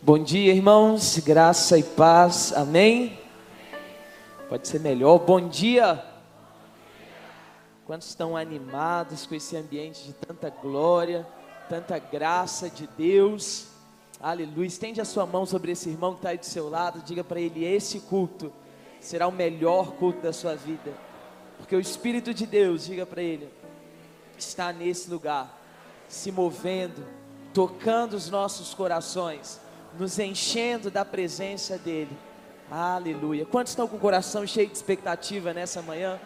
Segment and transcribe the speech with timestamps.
[0.00, 3.18] Bom dia, irmãos, graça e paz, amém?
[4.48, 6.04] Pode ser melhor, bom dia.
[7.84, 11.26] Quantos estão animados com esse ambiente de tanta glória,
[11.68, 13.66] tanta graça de Deus?
[14.20, 14.68] Aleluia.
[14.68, 17.40] Estende a sua mão sobre esse irmão que está aí do seu lado, diga para
[17.40, 18.52] ele: esse culto
[19.00, 20.92] será o melhor culto da sua vida,
[21.56, 23.52] porque o Espírito de Deus, diga para ele,
[24.38, 25.60] está nesse lugar,
[26.06, 27.04] se movendo,
[27.52, 29.66] tocando os nossos corações
[29.98, 32.16] nos enchendo da presença dEle.
[32.70, 33.44] Aleluia.
[33.44, 36.20] Quantos estão com o coração cheio de expectativa nessa manhã?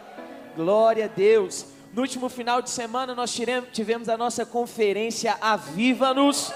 [0.54, 1.66] Glória a Deus.
[1.94, 3.38] No último final de semana nós
[3.72, 6.52] tivemos a nossa conferência Aviva-nos.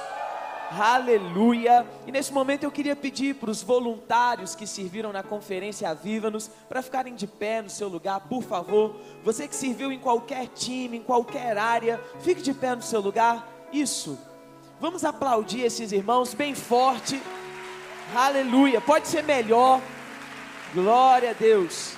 [0.71, 1.87] Aleluia!
[2.07, 6.83] E nesse momento eu queria pedir para os voluntários que serviram na conferência Aviva-nos para
[6.83, 8.97] ficarem de pé no seu lugar, por favor.
[9.23, 13.47] Você que serviu em qualquer time, em qualquer área, fique de pé no seu lugar.
[13.73, 14.19] Isso.
[14.79, 17.23] Vamos aplaudir esses irmãos bem forte.
[18.15, 18.79] Aleluia.
[18.79, 19.81] Pode ser melhor.
[20.75, 21.95] Glória a Deus.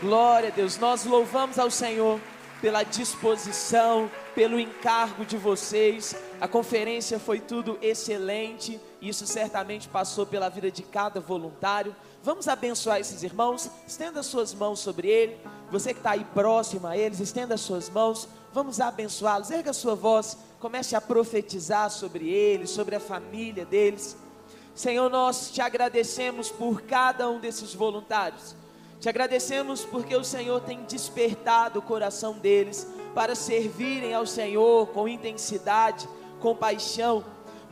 [0.00, 0.78] Glória a Deus.
[0.78, 2.20] Nós louvamos ao Senhor
[2.60, 6.14] pela disposição, pelo encargo de vocês.
[6.40, 8.80] A conferência foi tudo excelente.
[9.02, 11.94] Isso certamente passou pela vida de cada voluntário.
[12.22, 13.68] Vamos abençoar esses irmãos.
[13.84, 15.36] Estenda suas mãos sobre ele.
[15.72, 18.28] Você que está aí próximo a eles, estenda suas mãos.
[18.52, 19.50] Vamos abençoá-los.
[19.50, 24.16] Erga sua voz comece a profetizar sobre eles, sobre a família deles.
[24.74, 28.56] Senhor, nós te agradecemos por cada um desses voluntários.
[28.98, 35.06] Te agradecemos porque o Senhor tem despertado o coração deles para servirem ao Senhor com
[35.06, 36.08] intensidade,
[36.40, 37.22] com paixão,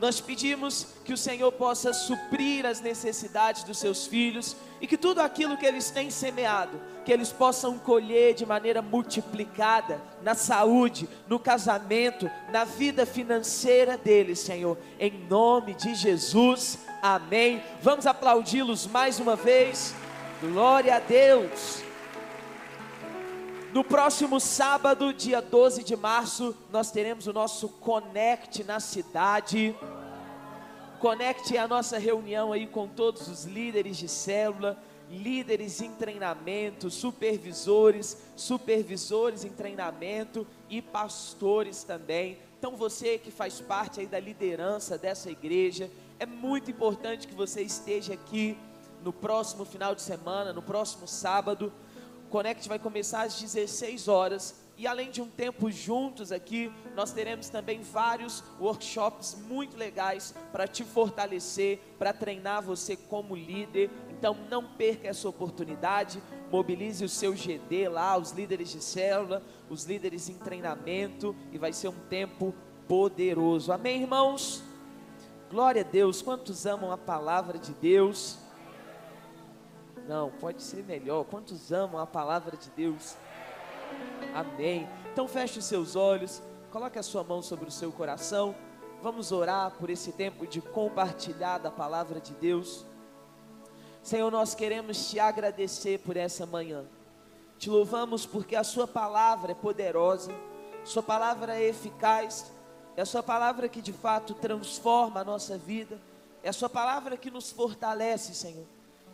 [0.03, 5.21] nós pedimos que o Senhor possa suprir as necessidades dos seus filhos e que tudo
[5.21, 11.39] aquilo que eles têm semeado, que eles possam colher de maneira multiplicada na saúde, no
[11.39, 14.77] casamento, na vida financeira deles, Senhor.
[14.99, 16.79] Em nome de Jesus.
[17.01, 17.63] Amém.
[17.81, 19.95] Vamos aplaudi-los mais uma vez.
[20.41, 21.81] Glória a Deus.
[23.73, 29.75] No próximo sábado, dia 12 de março, nós teremos o nosso Connect na cidade.
[31.03, 34.81] Connect é a nossa reunião aí com todos os líderes de célula,
[35.11, 42.37] líderes em treinamento, supervisores, supervisores em treinamento e pastores também.
[42.57, 45.91] Então você que faz parte aí da liderança dessa igreja,
[46.21, 48.57] é muito importante que você esteja aqui
[49.03, 51.69] no próximo final de semana, no próximo sábado
[52.33, 54.55] Connect vai começar às 16 horas.
[54.75, 60.67] E além de um tempo juntos aqui, nós teremos também vários workshops muito legais para
[60.67, 63.91] te fortalecer, para treinar você como líder.
[64.09, 66.21] Então não perca essa oportunidade.
[66.51, 71.71] Mobilize o seu GD lá, os líderes de célula, os líderes em treinamento, e vai
[71.71, 72.53] ser um tempo
[72.87, 73.71] poderoso.
[73.71, 74.63] Amém, irmãos?
[75.51, 76.21] Glória a Deus.
[76.21, 78.39] Quantos amam a palavra de Deus?
[80.07, 81.23] Não, pode ser melhor.
[81.25, 83.15] Quantos amam a palavra de Deus?
[84.33, 84.87] Amém.
[85.11, 86.41] Então feche os seus olhos,
[86.71, 88.55] coloque a sua mão sobre o seu coração.
[89.01, 92.85] Vamos orar por esse tempo de compartilhar da palavra de Deus.
[94.01, 96.85] Senhor, nós queremos te agradecer por essa manhã.
[97.57, 100.31] Te louvamos porque a sua palavra é poderosa,
[100.83, 102.51] sua palavra é eficaz,
[102.95, 105.99] é a sua palavra que de fato transforma a nossa vida,
[106.43, 108.65] é a sua palavra que nos fortalece, Senhor.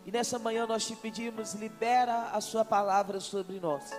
[0.04, 3.90] E nessa manhã nós te pedimos, libera a sua palavra sobre nós.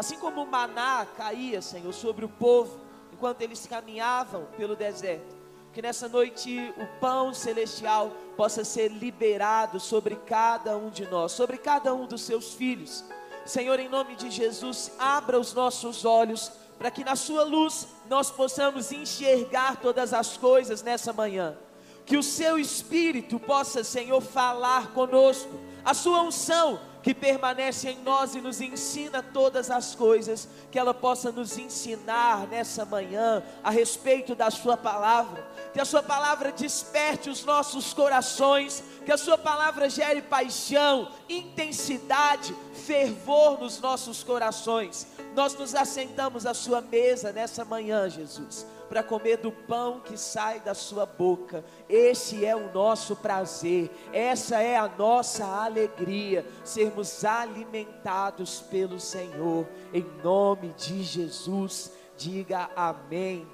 [0.00, 2.80] Assim como o maná caía, Senhor, sobre o povo,
[3.12, 5.36] enquanto eles caminhavam pelo deserto.
[5.74, 11.58] Que nessa noite o pão celestial possa ser liberado sobre cada um de nós, sobre
[11.58, 13.04] cada um dos seus filhos.
[13.44, 18.30] Senhor, em nome de Jesus, abra os nossos olhos para que na sua luz nós
[18.30, 21.58] possamos enxergar todas as coisas nessa manhã
[22.06, 28.34] que o seu espírito possa, Senhor, falar conosco, a sua unção que permanece em nós
[28.34, 34.34] e nos ensina todas as coisas, que ela possa nos ensinar nessa manhã a respeito
[34.34, 39.88] da Sua palavra, que a Sua palavra desperte os nossos corações, que a Sua palavra
[39.88, 45.06] gere paixão, intensidade, fervor nos nossos corações.
[45.34, 50.58] Nós nos assentamos à Sua mesa nessa manhã, Jesus para comer do pão que sai
[50.58, 51.64] da sua boca.
[51.88, 59.64] Esse é o nosso prazer, essa é a nossa alegria, sermos alimentados pelo Senhor.
[59.94, 63.46] Em nome de Jesus, diga amém.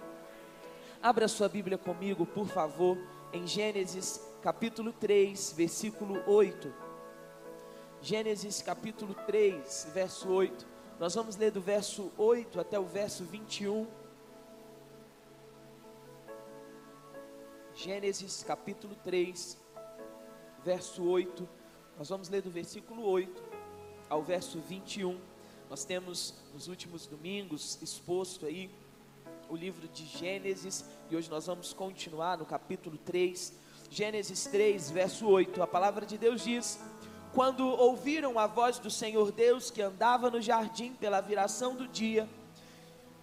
[1.02, 2.96] Abra sua Bíblia comigo, por favor,
[3.30, 6.72] em Gênesis capítulo 3, versículo 8.
[8.00, 10.66] Gênesis capítulo 3, verso 8.
[10.98, 13.86] Nós vamos ler do verso 8 até o verso 21.
[17.76, 19.58] Gênesis capítulo 3,
[20.64, 21.46] verso 8.
[21.98, 23.42] Nós vamos ler do versículo 8
[24.08, 25.20] ao verso 21.
[25.68, 28.70] Nós temos nos últimos domingos exposto aí
[29.50, 33.52] o livro de Gênesis e hoje nós vamos continuar no capítulo 3.
[33.90, 35.62] Gênesis 3, verso 8.
[35.62, 36.80] A palavra de Deus diz:
[37.34, 42.26] Quando ouviram a voz do Senhor Deus que andava no jardim pela viração do dia,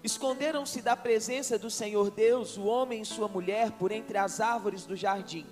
[0.04, 4.86] Esconderam-se da presença do Senhor Deus, o homem e sua mulher, por entre as árvores
[4.86, 5.46] do jardim.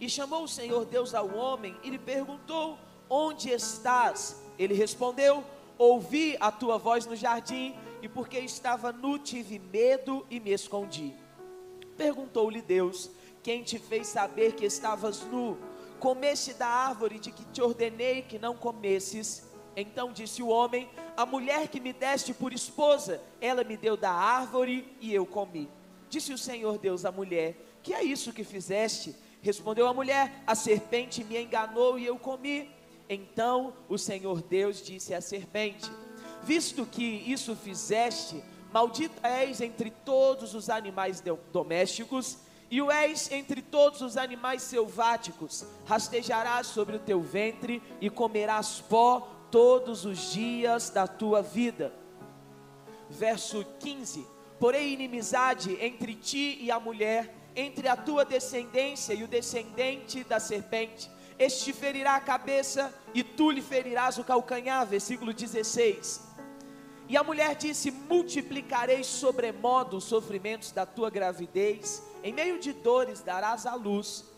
[0.00, 4.42] E chamou o Senhor Deus ao homem e lhe perguntou: Onde estás?
[4.58, 5.44] Ele respondeu:
[5.76, 11.14] Ouvi a tua voz no jardim, e porque estava nu, tive medo e me escondi.
[11.98, 13.10] Perguntou-lhe Deus:
[13.42, 15.58] Quem te fez saber que estavas nu?
[16.00, 19.53] Comeste da árvore de que te ordenei que não comesses?
[19.76, 24.10] Então disse o homem: A mulher que me deste por esposa, ela me deu da
[24.10, 25.68] árvore e eu comi.
[26.08, 29.14] Disse o Senhor Deus à mulher: Que é isso que fizeste?
[29.42, 32.70] Respondeu a mulher: A serpente me enganou e eu comi.
[33.08, 35.90] Então o Senhor Deus disse à serpente:
[36.42, 38.42] Visto que isso fizeste,
[38.72, 41.22] maldita és entre todos os animais
[41.52, 42.38] domésticos
[42.70, 45.64] e o és entre todos os animais selváticos.
[45.84, 51.94] Rastejarás sobre o teu ventre e comerás pó todos os dias da tua vida.
[53.08, 54.26] Verso 15:
[54.58, 60.40] Porém, inimizade entre ti e a mulher, entre a tua descendência e o descendente da
[60.40, 61.08] serpente.
[61.38, 64.84] Este te ferirá a cabeça e tu lhe ferirás o calcanhar.
[64.88, 66.20] Versículo 16.
[67.08, 73.20] E a mulher disse: Multiplicarei sobremodo os sofrimentos da tua gravidez, em meio de dores
[73.20, 74.33] darás à luz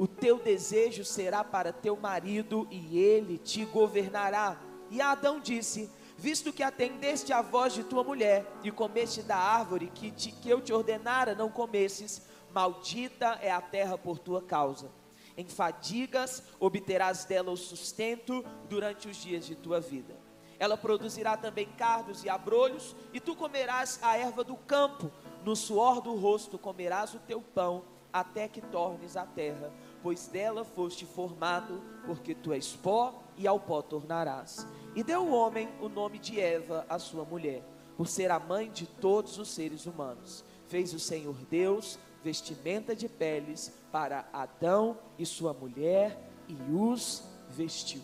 [0.00, 4.58] o teu desejo será para teu marido e ele te governará.
[4.90, 9.92] E Adão disse: Visto que atendeste à voz de tua mulher e comeste da árvore
[9.94, 14.90] que, te, que eu te ordenara não comesses, maldita é a terra por tua causa.
[15.36, 20.16] Em fadigas obterás dela o sustento durante os dias de tua vida.
[20.58, 25.12] Ela produzirá também cardos e abrolhos, e tu comerás a erva do campo.
[25.44, 29.70] No suor do rosto comerás o teu pão, até que tornes a terra
[30.02, 34.66] pois dela foste formado, porque tu és pó e ao pó tornarás.
[34.94, 37.62] E deu o homem o nome de Eva, a sua mulher,
[37.96, 40.44] por ser a mãe de todos os seres humanos.
[40.68, 46.18] Fez o Senhor Deus vestimenta de peles para Adão e sua mulher
[46.48, 48.02] e os vestiu.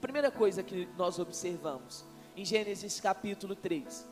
[0.00, 2.04] Primeira coisa que nós observamos
[2.36, 4.06] em Gênesis capítulo 3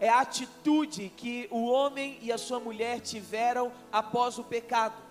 [0.00, 5.03] é a atitude que o homem e a sua mulher tiveram após o pecado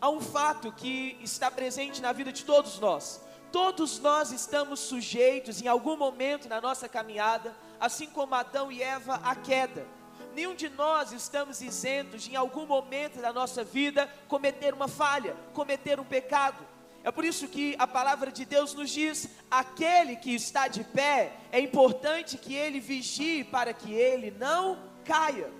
[0.00, 3.20] há um fato que está presente na vida de todos nós.
[3.52, 9.20] Todos nós estamos sujeitos em algum momento na nossa caminhada, assim como Adão e Eva,
[9.24, 9.86] à queda.
[10.34, 15.34] Nenhum de nós estamos isentos de, em algum momento da nossa vida, cometer uma falha,
[15.54, 16.66] cometer um pecado.
[17.02, 21.32] É por isso que a palavra de Deus nos diz: aquele que está de pé,
[21.50, 25.50] é importante que ele vigie para que ele não caia.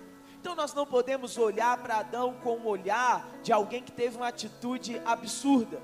[0.47, 4.29] Então nós não podemos olhar para Adão com o olhar de alguém que teve uma
[4.29, 5.81] atitude absurda,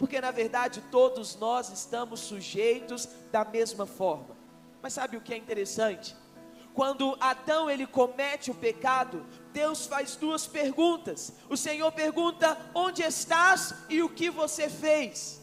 [0.00, 4.36] porque na verdade todos nós estamos sujeitos da mesma forma.
[4.82, 6.16] Mas sabe o que é interessante?
[6.74, 11.32] Quando Adão ele comete o pecado, Deus faz duas perguntas.
[11.48, 15.39] O Senhor pergunta: "Onde estás e o que você fez?"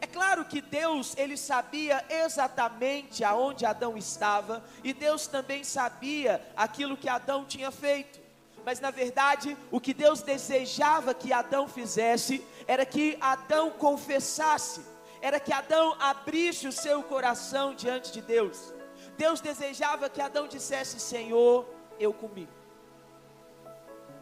[0.00, 6.96] É claro que Deus, ele sabia exatamente aonde Adão estava, e Deus também sabia aquilo
[6.96, 8.18] que Adão tinha feito.
[8.64, 14.80] Mas na verdade, o que Deus desejava que Adão fizesse era que Adão confessasse,
[15.20, 18.72] era que Adão abrisse o seu coração diante de Deus.
[19.18, 21.66] Deus desejava que Adão dissesse: Senhor,
[21.98, 22.48] eu comi.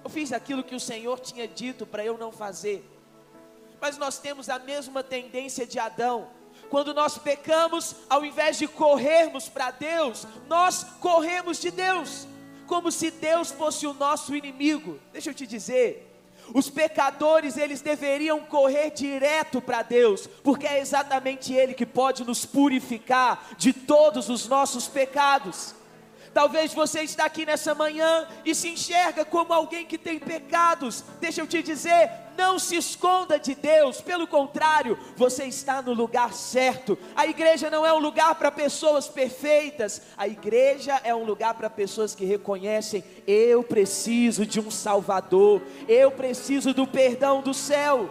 [0.03, 2.85] Eu fiz aquilo que o Senhor tinha dito para eu não fazer
[3.81, 6.29] mas nós temos a mesma tendência de Adão.
[6.69, 12.27] Quando nós pecamos, ao invés de corrermos para Deus, nós corremos de Deus,
[12.67, 14.99] como se Deus fosse o nosso inimigo.
[15.13, 16.09] Deixa eu te dizer,
[16.55, 22.47] os pecadores, eles deveriam correr direto para Deus, porque é exatamente Ele que pode nos
[22.47, 25.75] purificar de todos os nossos pecados.
[26.33, 31.05] Talvez você está aqui nessa manhã e se enxerga como alguém que tem pecados.
[31.21, 36.33] Deixa eu te dizer, não se esconda de Deus, pelo contrário, você está no lugar
[36.33, 36.97] certo.
[37.17, 41.69] A igreja não é um lugar para pessoas perfeitas, a igreja é um lugar para
[41.69, 48.09] pessoas que reconhecem: eu preciso de um Salvador, eu preciso do perdão do céu.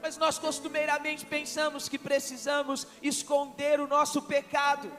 [0.00, 4.92] Mas nós costumeiramente pensamos que precisamos esconder o nosso pecado.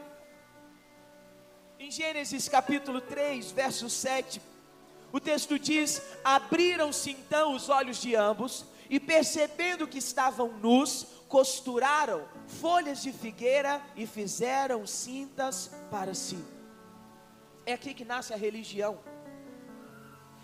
[1.85, 4.41] Em Gênesis capítulo 3, verso 7,
[5.11, 12.27] O texto diz: Abriram-se então os olhos de ambos, e percebendo que estavam nus, costuraram
[12.47, 16.43] folhas de figueira e fizeram cintas para si.
[17.67, 18.97] É aqui que nasce a religião.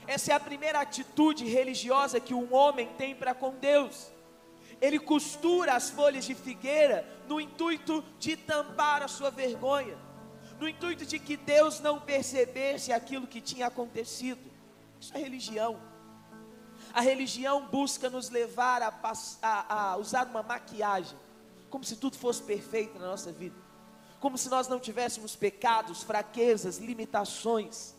[0.05, 4.11] Essa é a primeira atitude religiosa que um homem tem para com Deus.
[4.79, 9.97] Ele costura as folhas de figueira no intuito de tampar a sua vergonha,
[10.61, 14.39] no intuito de que Deus não percebesse aquilo que tinha acontecido.
[14.99, 15.81] Isso é religião.
[16.93, 18.93] A religião busca nos levar a,
[19.41, 21.17] a, a usar uma maquiagem,
[21.67, 23.55] como se tudo fosse perfeito na nossa vida,
[24.19, 27.95] como se nós não tivéssemos pecados, fraquezas, limitações.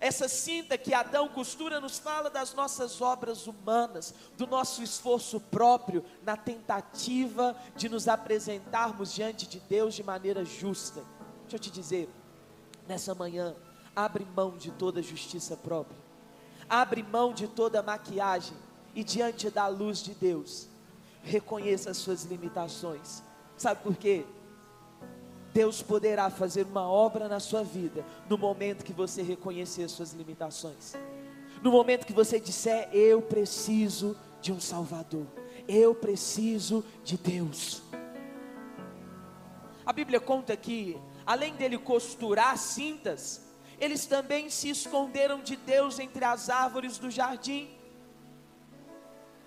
[0.00, 6.04] Essa cinta que Adão costura nos fala das nossas obras humanas, do nosso esforço próprio
[6.24, 11.04] na tentativa de nos apresentarmos diante de Deus de maneira justa.
[11.50, 12.08] Deixa eu te dizer,
[12.86, 13.56] nessa manhã,
[13.96, 15.98] abre mão de toda justiça própria,
[16.68, 18.56] abre mão de toda maquiagem
[18.94, 20.68] e diante da luz de Deus,
[21.24, 23.20] reconheça as suas limitações.
[23.56, 24.24] Sabe por quê?
[25.52, 30.12] Deus poderá fazer uma obra na sua vida no momento que você reconhecer as suas
[30.12, 30.94] limitações.
[31.60, 35.26] No momento que você disser, eu preciso de um Salvador,
[35.66, 37.82] eu preciso de Deus.
[39.84, 40.96] A Bíblia conta que,
[41.32, 43.40] além dele costurar cintas,
[43.78, 47.70] eles também se esconderam de Deus entre as árvores do jardim.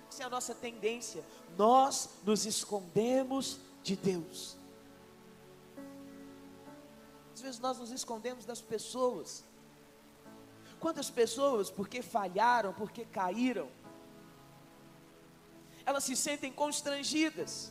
[0.08, 1.24] Essa é a nossa tendência,
[1.56, 4.56] nós nos escondemos de Deus
[7.44, 9.44] vezes nós nos escondemos das pessoas.
[10.80, 13.68] Quantas pessoas, porque falharam, porque caíram,
[15.86, 17.70] elas se sentem constrangidas.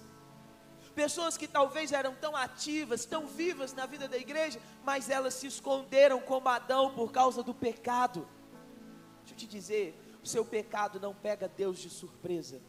[0.96, 5.48] Pessoas que talvez eram tão ativas, tão vivas na vida da igreja, mas elas se
[5.48, 8.28] esconderam como Adão por causa do pecado.
[9.22, 12.62] Deixa eu te dizer, o seu pecado não pega Deus de surpresa.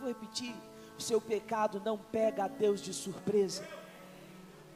[0.00, 0.54] Vou repetir,
[0.98, 3.64] o seu pecado não pega a Deus de surpresa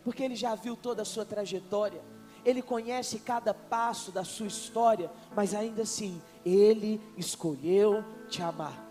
[0.08, 2.00] porque ele já viu toda a sua trajetória,
[2.42, 8.86] ele conhece cada passo da sua história, mas ainda assim, ele escolheu te amar.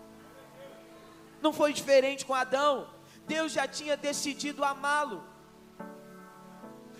[1.42, 2.86] Não foi diferente com Adão,
[3.28, 5.22] Deus já tinha decidido amá-lo.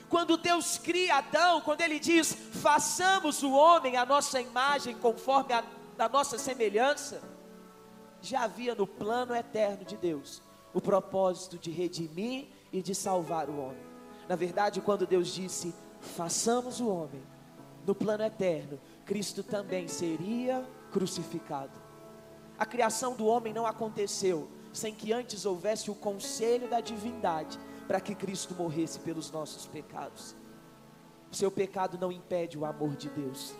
[0.08, 5.64] Quando Deus cria Adão, quando Ele diz, façamos o homem a nossa imagem, conforme a,
[5.98, 7.20] a nossa semelhança,
[8.20, 10.42] já havia no plano eterno de Deus
[10.72, 13.88] o propósito de redimir e de salvar o homem.
[14.28, 17.22] Na verdade, quando Deus disse: façamos o homem,
[17.86, 21.78] no plano eterno, Cristo também seria crucificado.
[22.58, 28.00] A criação do homem não aconteceu sem que antes houvesse o conselho da divindade para
[28.00, 30.36] que Cristo morresse pelos nossos pecados.
[31.30, 33.54] O seu pecado não impede o amor de Deus.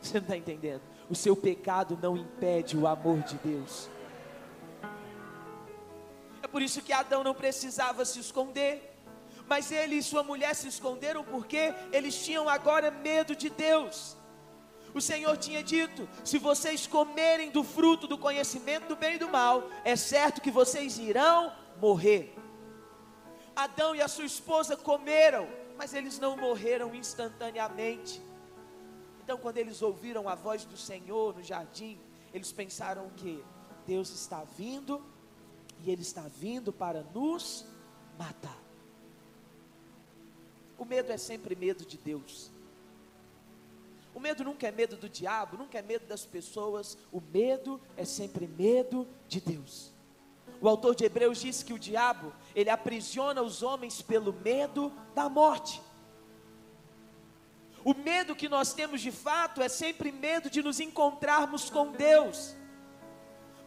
[0.00, 0.82] Você não está entendendo?
[1.08, 3.88] O seu pecado não impede o amor de Deus.
[6.42, 8.98] É por isso que Adão não precisava se esconder
[9.48, 14.16] mas ele e sua mulher se esconderam porque eles tinham agora medo de Deus.
[14.94, 19.28] O Senhor tinha dito: se vocês comerem do fruto do conhecimento do bem e do
[19.28, 22.34] mal, é certo que vocês irão morrer.
[23.54, 28.22] Adão e a sua esposa comeram, mas eles não morreram instantaneamente.
[29.22, 31.98] Então, quando eles ouviram a voz do Senhor no jardim,
[32.32, 33.44] eles pensaram que
[33.86, 35.04] Deus está vindo
[35.84, 37.64] e Ele está vindo para nos
[38.18, 38.58] matar.
[40.76, 42.50] O medo é sempre medo de Deus.
[44.18, 46.98] O medo nunca é medo do diabo, nunca é medo das pessoas.
[47.12, 49.92] O medo é sempre medo de Deus.
[50.60, 55.28] O autor de Hebreus diz que o diabo, ele aprisiona os homens pelo medo da
[55.28, 55.80] morte.
[57.84, 62.56] O medo que nós temos de fato é sempre medo de nos encontrarmos com Deus.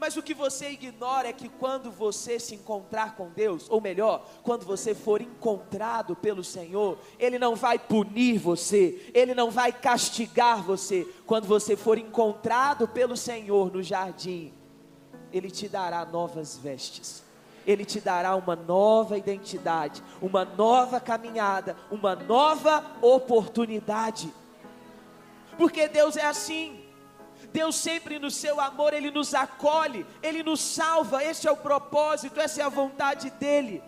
[0.01, 4.27] Mas o que você ignora é que quando você se encontrar com Deus, ou melhor,
[4.41, 10.63] quando você for encontrado pelo Senhor, Ele não vai punir você, Ele não vai castigar
[10.63, 11.07] você.
[11.27, 14.51] Quando você for encontrado pelo Senhor no jardim,
[15.31, 17.23] Ele te dará novas vestes.
[17.67, 24.33] Ele te dará uma nova identidade, uma nova caminhada, uma nova oportunidade.
[25.59, 26.90] Porque Deus é assim.
[27.51, 32.39] Deus sempre no seu amor, Ele nos acolhe, Ele nos salva, esse é o propósito,
[32.39, 33.83] essa é a vontade dEle.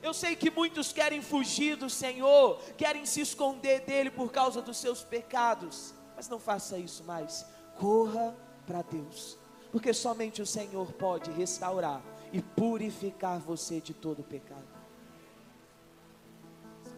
[0.00, 4.76] Eu sei que muitos querem fugir do Senhor, querem se esconder dEle por causa dos
[4.76, 7.44] seus pecados, mas não faça isso mais,
[7.76, 9.36] corra para Deus,
[9.72, 12.00] porque somente o Senhor pode restaurar
[12.32, 14.66] e purificar você de todo pecado.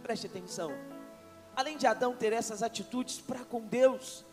[0.02, 0.70] Preste atenção.
[1.56, 4.24] além de Adão ter essas atitudes para com Deus,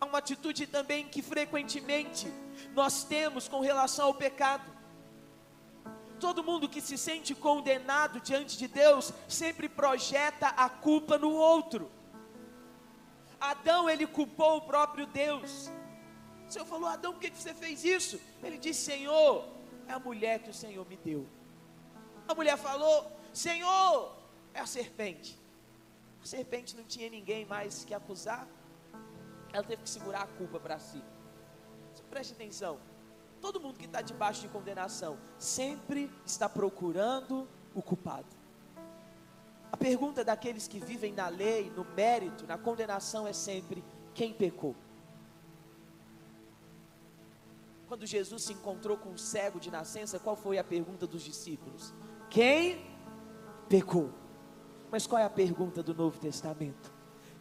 [0.00, 2.32] há uma atitude também que frequentemente
[2.74, 4.78] nós temos com relação ao pecado.
[6.20, 11.90] Todo mundo que se sente condenado diante de Deus sempre projeta a culpa no outro.
[13.40, 15.70] Adão ele culpou o próprio Deus.
[16.48, 18.20] O Senhor falou: Adão, por que você fez isso?
[18.42, 19.46] Ele disse: Senhor,
[19.86, 21.26] é a mulher que o Senhor me deu.
[22.26, 24.16] A mulher falou: Senhor,
[24.52, 25.38] é a serpente.
[26.20, 28.46] A serpente não tinha ninguém mais que acusar.
[29.52, 31.02] Ela teve que segurar a culpa para si.
[32.10, 32.78] Preste atenção.
[33.40, 38.26] Todo mundo que está debaixo de condenação sempre está procurando o culpado.
[39.70, 44.74] A pergunta daqueles que vivem na lei, no mérito, na condenação é sempre: quem pecou?
[47.86, 51.94] Quando Jesus se encontrou com um cego de nascença, qual foi a pergunta dos discípulos?
[52.28, 52.84] Quem
[53.68, 54.10] pecou?
[54.90, 56.97] Mas qual é a pergunta do Novo Testamento?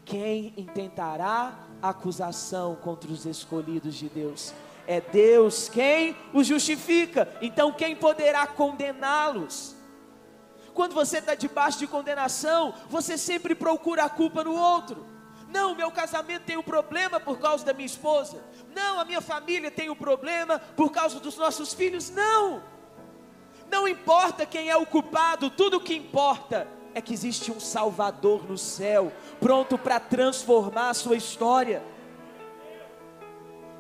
[0.08, 4.54] Quem intentará acusação contra os escolhidos de Deus?
[4.88, 7.28] É Deus quem os justifica.
[7.42, 9.76] Então, quem poderá condená-los?
[10.74, 15.06] Quando você está debaixo de condenação, você sempre procura a culpa no outro.
[15.50, 18.42] Não, meu casamento tem um problema por causa da minha esposa.
[18.74, 22.10] Não, a minha família tem um problema por causa dos nossos filhos.
[22.10, 22.64] Não.
[23.70, 28.44] Não importa quem é o culpado, tudo o que importa é que existe um Salvador
[28.50, 31.84] no céu, pronto para transformar a sua história.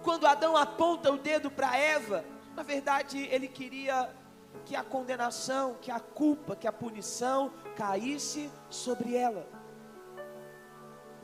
[0.04, 2.24] Quando Adão aponta o dedo para Eva,
[2.56, 4.10] na verdade ele queria
[4.66, 9.48] que a condenação, que a culpa, que a punição caísse sobre ela.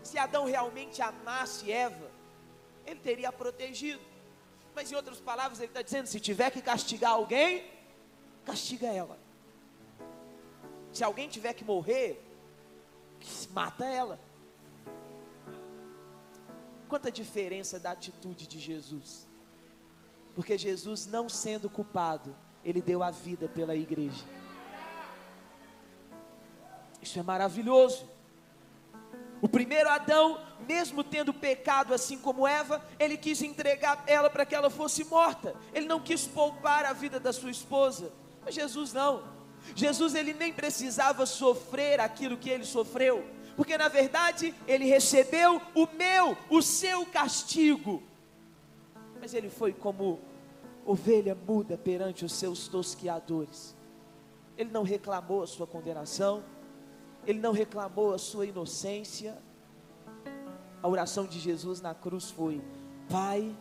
[0.02, 2.10] Se Adão realmente amasse Eva,
[2.88, 4.02] ele teria protegido.
[4.76, 7.64] Mas em outras palavras, ele está dizendo: se tiver que castigar alguém,
[8.44, 9.23] castiga ela.
[10.94, 12.24] Se alguém tiver que morrer,
[13.52, 14.20] mata ela.
[16.88, 19.28] Quanta diferença da atitude de Jesus.
[20.36, 24.24] Porque Jesus, não sendo culpado, ele deu a vida pela igreja.
[27.02, 28.08] Isso é maravilhoso.
[29.42, 34.56] O primeiro Adão, mesmo tendo pecado assim como Eva, ele quis entregar ela para que
[34.56, 35.56] ela fosse morta.
[35.74, 38.12] Ele não quis poupar a vida da sua esposa.
[38.46, 39.33] Mas Jesus não.
[39.76, 45.88] Jesus ele nem precisava sofrer aquilo que ele sofreu, porque na verdade ele recebeu o
[45.96, 48.04] meu, o seu castigo.
[49.20, 50.20] Mas ele foi como
[50.86, 53.76] ovelha muda perante os seus tosquiadores.
[54.58, 56.44] Ele não reclamou a sua condenação,
[57.26, 59.42] ele não reclamou a sua inocência.
[60.82, 62.62] A oração de Jesus na cruz foi:
[63.10, 63.56] Pai,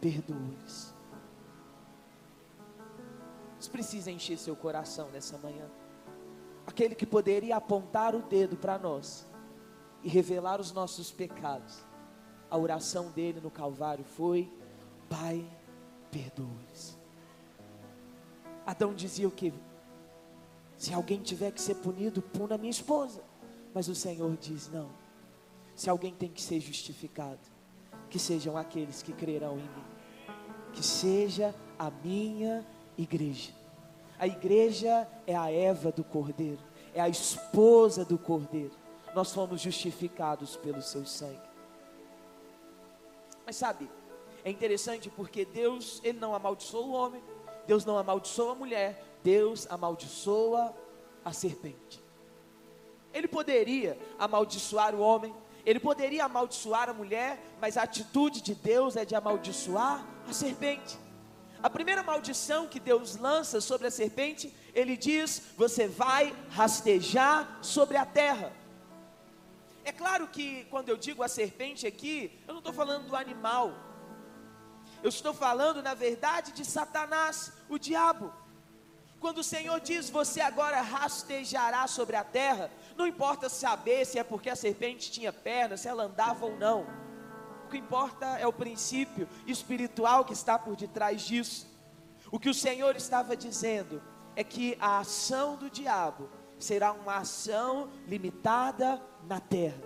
[0.00, 0.94] perdoa-lhes
[3.72, 5.68] precisa encher seu coração nessa manhã.
[6.66, 9.26] Aquele que poderia apontar o dedo para nós
[10.04, 11.82] e revelar os nossos pecados.
[12.50, 14.52] A oração dele no Calvário foi:
[15.08, 15.44] Pai,
[16.10, 16.96] perdoa-lhes.
[18.64, 19.52] Adão dizia o que?
[20.76, 23.22] Se alguém tiver que ser punido, puna minha esposa.
[23.74, 24.90] Mas o Senhor diz: não.
[25.74, 27.40] Se alguém tem que ser justificado,
[28.10, 29.84] que sejam aqueles que crerão em mim.
[30.72, 33.61] Que seja a minha igreja.
[34.22, 36.60] A igreja é a Eva do Cordeiro,
[36.94, 38.70] é a esposa do Cordeiro.
[39.16, 41.42] Nós fomos justificados pelo seu sangue.
[43.44, 43.90] Mas sabe,
[44.44, 47.20] é interessante porque Deus, ele não amaldiçoa o homem,
[47.66, 50.72] Deus não amaldiçoa a mulher, Deus amaldiçoa
[51.24, 52.00] a serpente.
[53.12, 55.34] Ele poderia amaldiçoar o homem,
[55.66, 60.96] ele poderia amaldiçoar a mulher, mas a atitude de Deus é de amaldiçoar a serpente.
[61.62, 67.96] A primeira maldição que Deus lança sobre a serpente, ele diz: Você vai rastejar sobre
[67.96, 68.52] a terra.
[69.84, 73.72] É claro que quando eu digo a serpente aqui, eu não estou falando do animal,
[75.02, 78.32] eu estou falando, na verdade, de Satanás, o diabo.
[79.20, 84.24] Quando o Senhor diz, você agora rastejará sobre a terra, não importa saber se é
[84.24, 87.11] porque a serpente tinha pernas, se ela andava ou não
[87.72, 91.66] que importa é o princípio espiritual que está por detrás disso.
[92.30, 94.02] O que o Senhor estava dizendo
[94.36, 99.82] é que a ação do diabo será uma ação limitada na terra.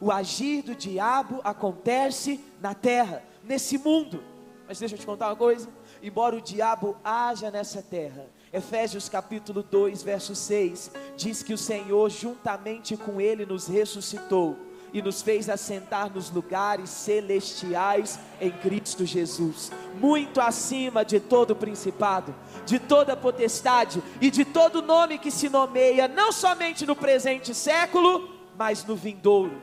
[0.00, 4.22] O agir do diabo acontece na terra, nesse mundo.
[4.68, 5.68] Mas deixa eu te contar uma coisa:
[6.00, 12.08] embora o diabo haja nessa terra, Efésios capítulo 2, verso 6, diz que o Senhor
[12.10, 14.56] juntamente com ele nos ressuscitou
[14.94, 22.32] e nos fez assentar nos lugares celestiais em Cristo Jesus, muito acima de todo principado,
[22.64, 28.30] de toda potestade e de todo nome que se nomeia, não somente no presente século,
[28.56, 29.60] mas no vindouro.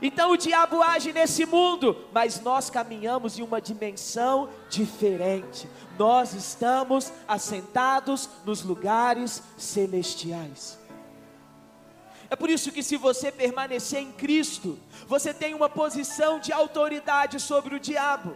[0.00, 5.68] Então o diabo age nesse mundo, mas nós caminhamos em uma dimensão diferente.
[5.98, 10.78] Nós estamos assentados nos lugares celestiais.
[12.32, 17.38] É por isso que, se você permanecer em Cristo, você tem uma posição de autoridade
[17.38, 18.34] sobre o diabo.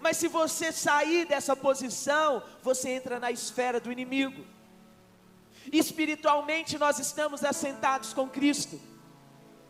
[0.00, 4.46] Mas se você sair dessa posição, você entra na esfera do inimigo.
[5.70, 8.80] Espiritualmente, nós estamos assentados com Cristo.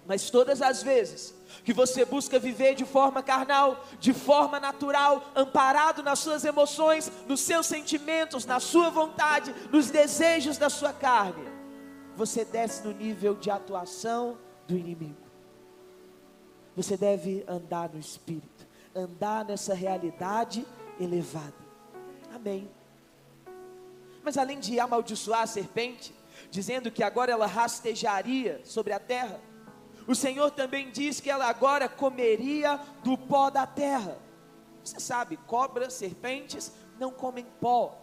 [0.07, 1.35] Mas todas as vezes
[1.65, 7.41] que você busca viver de forma carnal, de forma natural, amparado nas suas emoções, nos
[7.41, 11.52] seus sentimentos, na sua vontade, nos desejos da sua carne,
[12.17, 15.17] você desce no nível de atuação do inimigo.
[16.77, 20.67] Você deve andar no espírito, andar nessa realidade
[20.99, 21.55] elevada.
[22.35, 22.71] Amém.
[24.23, 26.15] Mas além de amaldiçoar a serpente,
[26.51, 29.41] dizendo que agora ela rastejaria sobre a terra,
[30.07, 34.19] o Senhor também diz que ela agora comeria do pó da terra.
[34.83, 37.99] Você sabe, cobras, serpentes não comem pó.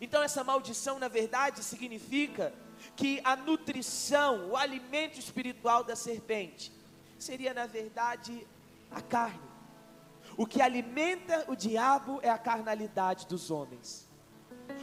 [0.00, 2.52] Então essa maldição, na verdade, significa
[2.94, 6.72] que a nutrição, o alimento espiritual da serpente,
[7.18, 8.46] seria na verdade
[8.90, 9.40] a carne.
[10.36, 14.06] O que alimenta o diabo é a carnalidade dos homens.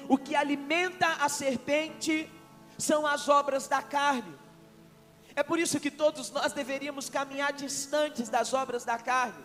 [0.07, 2.29] O que alimenta a serpente
[2.77, 4.35] são as obras da carne.
[5.35, 9.43] É por isso que todos nós deveríamos caminhar distantes das obras da carne.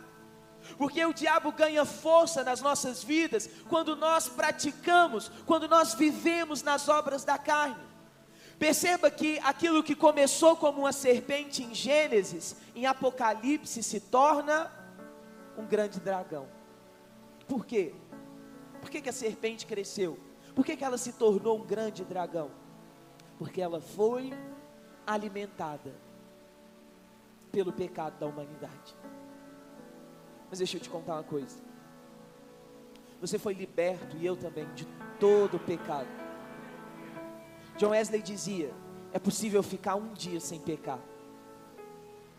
[0.76, 6.88] Porque o diabo ganha força nas nossas vidas quando nós praticamos, quando nós vivemos nas
[6.88, 7.87] obras da carne.
[8.58, 14.70] Perceba que aquilo que começou como uma serpente em Gênesis, em Apocalipse se torna
[15.56, 16.48] um grande dragão.
[17.46, 17.94] Por quê?
[18.80, 20.18] Por que, que a serpente cresceu?
[20.54, 22.50] Por que, que ela se tornou um grande dragão?
[23.38, 24.32] Porque ela foi
[25.06, 25.94] alimentada
[27.52, 28.96] pelo pecado da humanidade.
[30.50, 31.56] Mas deixa eu te contar uma coisa.
[33.20, 34.86] Você foi liberto e eu também de
[35.18, 36.27] todo o pecado.
[37.78, 38.74] John Wesley dizia:
[39.12, 40.98] é possível ficar um dia sem pecar.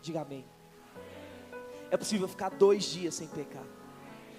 [0.02, 0.44] Diga amém.
[1.90, 3.64] É possível ficar dois dias sem pecar.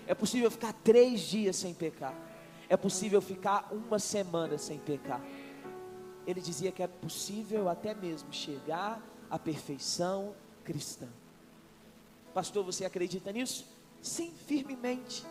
[0.08, 2.16] É possível ficar três dias sem pecar.
[2.70, 5.22] É possível ficar uma semana sem pecar.
[6.26, 10.34] Ele dizia que é possível até mesmo chegar à perfeição
[10.64, 11.08] cristã.
[12.34, 13.68] Pastor, você acredita nisso?
[14.02, 15.26] Sim, firmemente.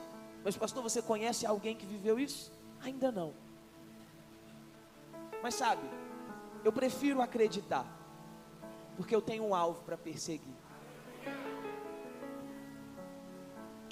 [0.45, 2.53] Mas, pastor, você conhece alguém que viveu isso?
[2.83, 3.33] Ainda não.
[5.43, 5.83] Mas sabe,
[6.65, 7.87] eu prefiro acreditar,
[8.97, 10.55] porque eu tenho um alvo para perseguir.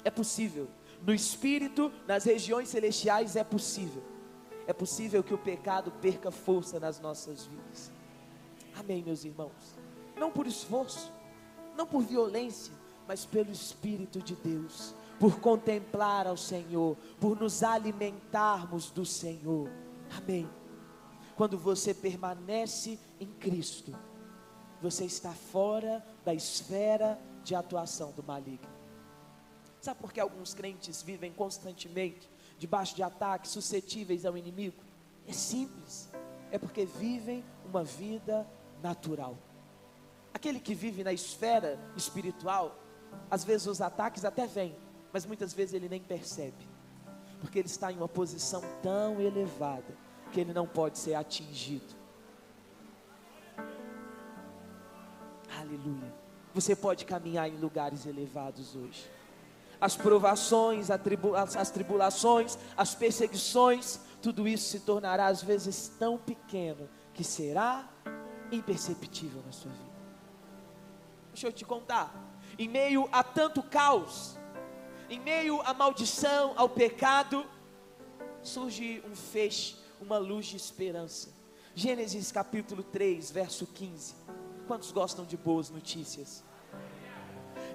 [0.03, 0.67] É possível,
[1.05, 4.03] no espírito, nas regiões celestiais, é possível.
[4.67, 7.91] É possível que o pecado perca força nas nossas vidas.
[8.75, 9.77] Amém, meus irmãos.
[10.15, 11.11] Não por esforço,
[11.75, 12.73] não por violência,
[13.07, 19.69] mas pelo Espírito de Deus, por contemplar ao Senhor, por nos alimentarmos do Senhor.
[20.15, 20.47] Amém
[21.39, 23.95] quando você permanece em Cristo,
[24.81, 28.67] você está fora da esfera de atuação do maligno.
[29.79, 34.83] Sabe por que alguns crentes vivem constantemente debaixo de ataques suscetíveis ao inimigo?
[35.25, 36.09] É simples,
[36.51, 38.45] é porque vivem uma vida
[38.83, 39.37] natural.
[40.33, 42.77] Aquele que vive na esfera espiritual,
[43.31, 44.75] às vezes os ataques até vêm,
[45.13, 46.67] mas muitas vezes ele nem percebe,
[47.39, 51.99] porque ele está em uma posição tão elevada que ele não pode ser atingido.
[55.59, 56.13] Aleluia.
[56.53, 59.09] Você pode caminhar em lugares elevados hoje.
[59.79, 67.23] As provações, as tribulações, as perseguições, tudo isso se tornará às vezes tão pequeno que
[67.23, 67.87] será
[68.51, 69.89] imperceptível na sua vida.
[71.31, 72.13] Deixa eu te contar.
[72.57, 74.37] Em meio a tanto caos,
[75.09, 77.45] em meio à maldição, ao pecado,
[78.41, 81.29] surge um feixe uma luz de esperança.
[81.75, 84.15] Gênesis capítulo 3, verso 15.
[84.67, 86.43] Quantos gostam de boas notícias?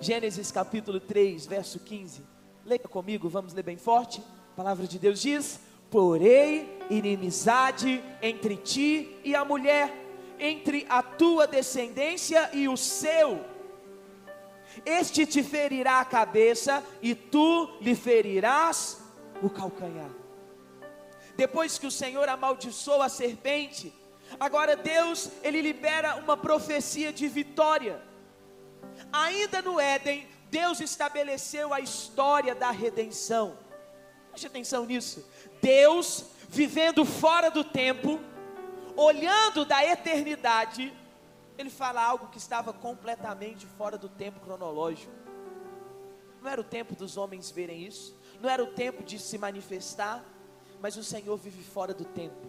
[0.00, 2.22] Gênesis capítulo 3, verso 15.
[2.64, 4.20] Leia comigo, vamos ler bem forte.
[4.52, 5.60] A palavra de Deus diz:
[5.90, 9.92] Porém, inimizade entre ti e a mulher,
[10.38, 13.44] entre a tua descendência e o seu.
[14.84, 19.00] Este te ferirá a cabeça e tu lhe ferirás
[19.40, 20.23] o calcanhar
[21.36, 23.92] depois que o Senhor amaldiçoou a serpente,
[24.38, 28.00] agora Deus, ele libera uma profecia de vitória.
[29.12, 33.58] Ainda no Éden, Deus estabeleceu a história da redenção.
[34.30, 35.28] Preste atenção nisso.
[35.60, 38.20] Deus, vivendo fora do tempo,
[38.96, 40.92] olhando da eternidade,
[41.58, 45.12] ele fala algo que estava completamente fora do tempo cronológico.
[46.40, 50.22] Não era o tempo dos homens verem isso, não era o tempo de se manifestar,
[50.84, 52.46] mas o Senhor vive fora do tempo.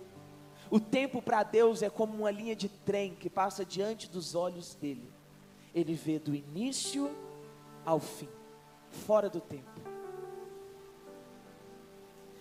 [0.70, 4.76] O tempo para Deus é como uma linha de trem que passa diante dos olhos
[4.76, 5.10] dele.
[5.74, 7.10] Ele vê do início
[7.86, 8.28] ao fim,
[8.90, 9.80] fora do tempo.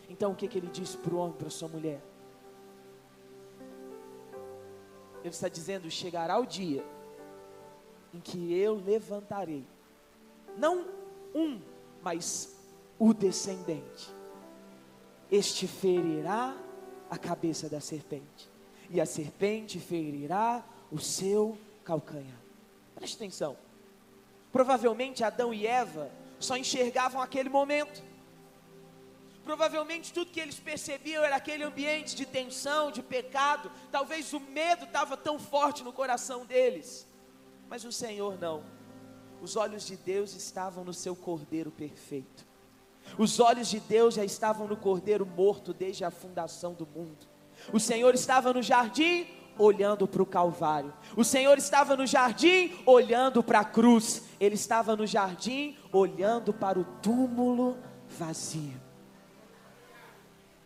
[0.08, 2.02] Então o que, que ele diz para o homem, para sua mulher?
[5.20, 6.84] Ele está dizendo: chegará o dia
[8.12, 9.64] em que eu levantarei,
[10.58, 10.88] não
[11.32, 11.60] um,
[12.02, 12.52] mas
[12.98, 14.12] o descendente.
[15.34, 16.56] Este ferirá
[17.10, 18.48] a cabeça da serpente,
[18.88, 22.38] e a serpente ferirá o seu calcanhar.
[22.94, 23.56] Preste atenção.
[24.52, 28.00] Provavelmente Adão e Eva só enxergavam aquele momento.
[29.42, 33.72] Provavelmente tudo que eles percebiam era aquele ambiente de tensão, de pecado.
[33.90, 37.08] Talvez o medo estava tão forte no coração deles.
[37.68, 38.62] Mas o Senhor não.
[39.42, 42.53] Os olhos de Deus estavam no seu cordeiro perfeito.
[43.18, 47.26] Os olhos de Deus já estavam no cordeiro morto desde a fundação do mundo.
[47.72, 49.26] O Senhor estava no jardim
[49.58, 50.92] olhando para o Calvário.
[51.16, 54.24] O Senhor estava no jardim olhando para a cruz.
[54.40, 58.82] Ele estava no jardim olhando para o túmulo vazio.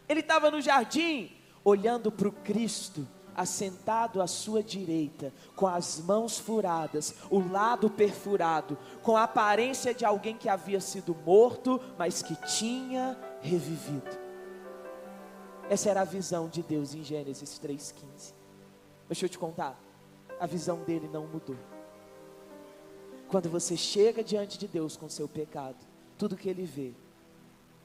[0.08, 1.30] Ele estava no jardim,
[1.62, 3.06] olhando para o Cristo,
[3.38, 10.04] assentado à sua direita, com as mãos furadas, o lado perfurado, com a aparência de
[10.04, 14.18] alguém que havia sido morto, mas que tinha revivido.
[15.70, 18.34] Essa era a visão de Deus em Gênesis 3,15.
[19.06, 19.78] Deixa eu te contar,
[20.40, 21.56] a visão dele não mudou.
[23.28, 25.76] Quando você chega diante de Deus com seu pecado,
[26.16, 26.92] tudo que ele vê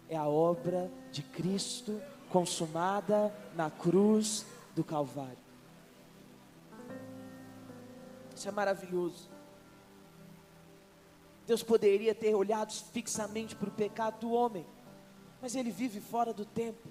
[0.10, 5.43] é a obra de Cristo consumada na cruz do Calvário.
[8.44, 9.30] Isso é maravilhoso.
[11.48, 14.68] Deus poderia ter olhado fixamente para o pecado do homem,
[15.42, 16.90] mas ele vive fora do tempo.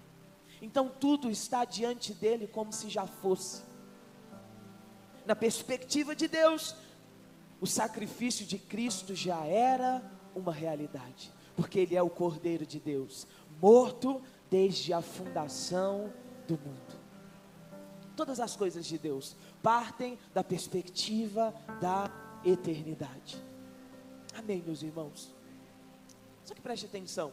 [0.62, 3.64] Então tudo está diante dele como se já fosse.
[5.26, 6.74] Na perspectiva de Deus,
[7.60, 10.02] o sacrifício de Cristo já era
[10.34, 13.26] uma realidade, porque ele é o Cordeiro de Deus,
[13.60, 16.10] morto desde a fundação
[16.48, 16.91] do mundo.
[18.22, 22.08] Todas as coisas de Deus partem da perspectiva da
[22.44, 23.42] eternidade.
[24.32, 25.34] Amém, meus irmãos?
[26.44, 27.32] Só que preste atenção.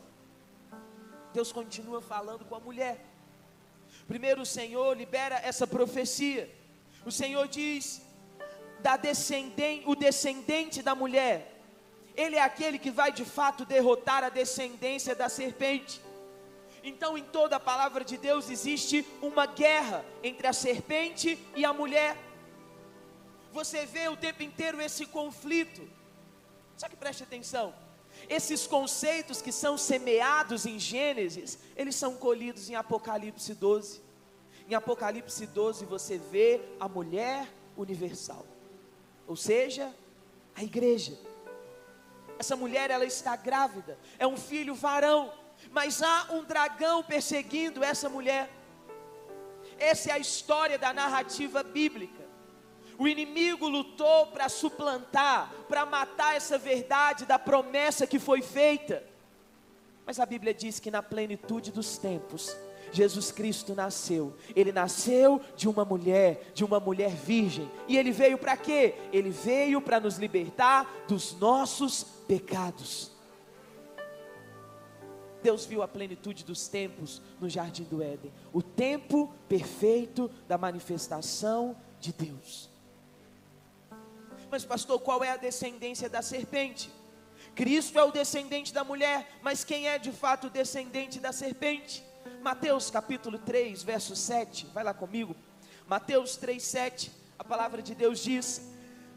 [1.32, 3.06] Deus continua falando com a mulher.
[4.08, 6.52] Primeiro o Senhor libera essa profecia.
[7.06, 8.02] O Senhor diz
[8.82, 11.62] da descendente, o descendente da mulher.
[12.16, 16.02] Ele é aquele que vai de fato derrotar a descendência da serpente.
[16.84, 21.74] Então, em toda a palavra de Deus existe uma guerra entre a serpente e a
[21.74, 22.18] mulher.
[23.52, 25.88] Você vê o tempo inteiro esse conflito.
[26.78, 27.74] Só que preste atenção:
[28.28, 34.02] esses conceitos que são semeados em Gênesis, eles são colhidos em Apocalipse 12.
[34.70, 38.46] Em Apocalipse 12 você vê a mulher universal,
[39.28, 39.94] ou seja,
[40.56, 41.18] a igreja.
[42.38, 45.34] Essa mulher ela está grávida, é um filho varão
[45.72, 48.50] mas há um dragão perseguindo essa mulher.
[49.78, 52.28] Essa é a história da narrativa bíblica.
[52.98, 59.02] O inimigo lutou para suplantar, para matar essa verdade da promessa que foi feita.
[60.06, 62.54] Mas a Bíblia diz que na plenitude dos tempos,
[62.92, 64.36] Jesus Cristo nasceu.
[64.56, 67.72] Ele nasceu de uma mulher, de uma mulher virgem.
[67.88, 68.96] E ele veio para quê?
[69.14, 73.12] Ele veio para nos libertar dos nossos pecados.
[75.42, 81.76] Deus viu a plenitude dos tempos no jardim do Éden, o tempo perfeito da manifestação
[82.00, 82.70] de Deus.
[84.52, 86.90] Mas, pastor, qual é a descendência da serpente?
[87.56, 92.04] Cristo é o descendente da mulher, mas quem é de fato o descendente da serpente?
[92.42, 95.36] Mateus capítulo 3, verso 7, vai lá comigo.
[95.88, 98.62] Mateus 3, 7, a palavra de Deus diz: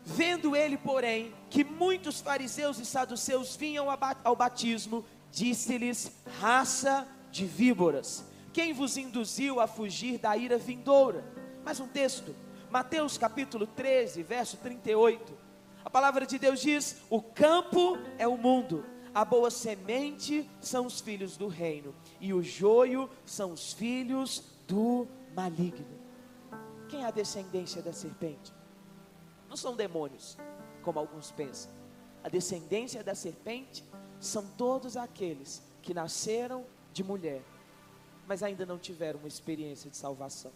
[0.05, 3.87] Vendo ele, porém, que muitos fariseus e saduceus vinham
[4.25, 11.25] ao batismo, Disse-lhes: raça de víboras, quem vos induziu a fugir da ira vindoura?
[11.65, 12.37] Mais um texto,
[12.71, 15.33] Mateus capítulo 13, verso 38.
[15.83, 21.01] A palavra de Deus diz: O campo é o mundo, a boa semente são os
[21.01, 25.99] filhos do reino, e o joio são os filhos do maligno.
[26.91, 28.53] Quem é a descendência da serpente?
[29.49, 30.37] Não são demônios,
[30.83, 31.73] como alguns pensam.
[32.23, 33.83] A descendência da serpente
[34.27, 37.43] são todos aqueles que nasceram de mulher,
[38.27, 40.53] mas ainda não tiveram uma experiência de salvação.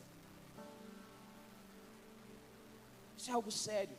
[3.17, 3.97] Isso é algo sério.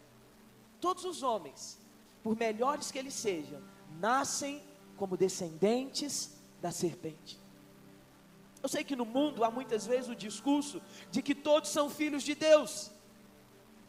[0.80, 1.80] todos os homens,
[2.24, 3.62] por melhores que eles sejam,
[4.00, 4.64] nascem
[4.96, 7.40] como descendentes da serpente.
[8.62, 12.24] Eu sei que no mundo há muitas vezes o discurso de que todos são filhos
[12.24, 12.92] de Deus.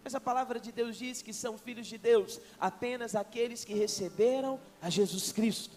[0.02, 4.60] Mas a palavra de Deus diz que são filhos de Deus apenas aqueles que receberam
[4.80, 5.76] a Jesus Cristo.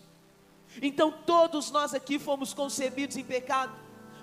[0.81, 3.73] Então todos nós aqui fomos concebidos em pecado.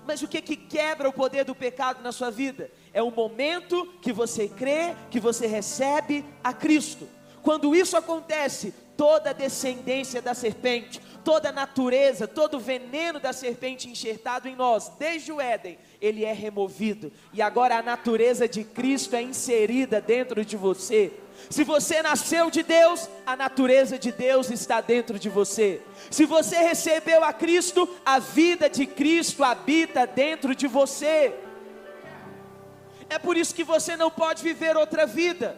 [0.07, 2.71] Mas o que que quebra o poder do pecado na sua vida?
[2.91, 7.07] É o momento que você crê, que você recebe a Cristo.
[7.43, 13.31] Quando isso acontece, toda a descendência da serpente, toda a natureza, todo o veneno da
[13.31, 17.11] serpente enxertado em nós, desde o Éden, ele é removido.
[17.31, 21.13] E agora a natureza de Cristo é inserida dentro de você.
[21.47, 25.83] Se você nasceu de Deus, a natureza de Deus está dentro de você.
[26.09, 31.31] Se você recebeu a Cristo, a vida de Cristo habita dentro de você.
[33.07, 35.55] É por isso que você não pode viver outra vida,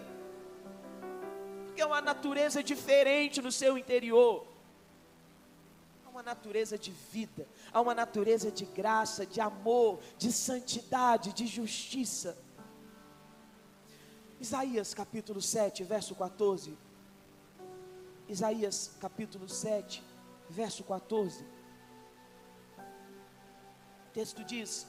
[1.67, 4.50] porque é uma natureza diferente no seu interior
[6.11, 12.37] uma natureza de vida, há uma natureza de graça, de amor, de santidade, de justiça.
[14.37, 16.77] Isaías capítulo 7, verso 14.
[18.27, 20.03] Isaías capítulo 7,
[20.49, 21.45] verso 14.
[24.07, 24.85] O texto diz: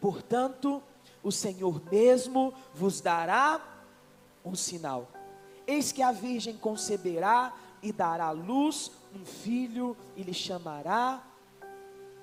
[0.00, 0.80] Portanto,
[1.20, 3.60] o Senhor mesmo vos dará
[4.44, 5.10] um sinal.
[5.66, 11.26] Eis que a virgem conceberá e dará luz um filho e lhe chamará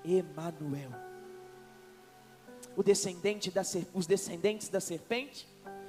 [0.03, 0.91] Emanuel.
[2.75, 3.61] O descendente da,
[3.93, 5.47] os descendentes da serpente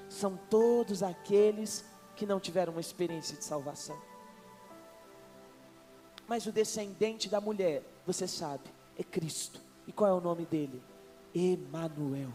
[0.08, 4.00] são todos aqueles que não tiveram uma experiência de salvação.
[6.26, 8.64] Mas o descendente da mulher, você sabe,
[8.98, 9.60] é Cristo.
[9.86, 10.82] E qual é o nome dele?
[11.34, 12.32] Emanuel.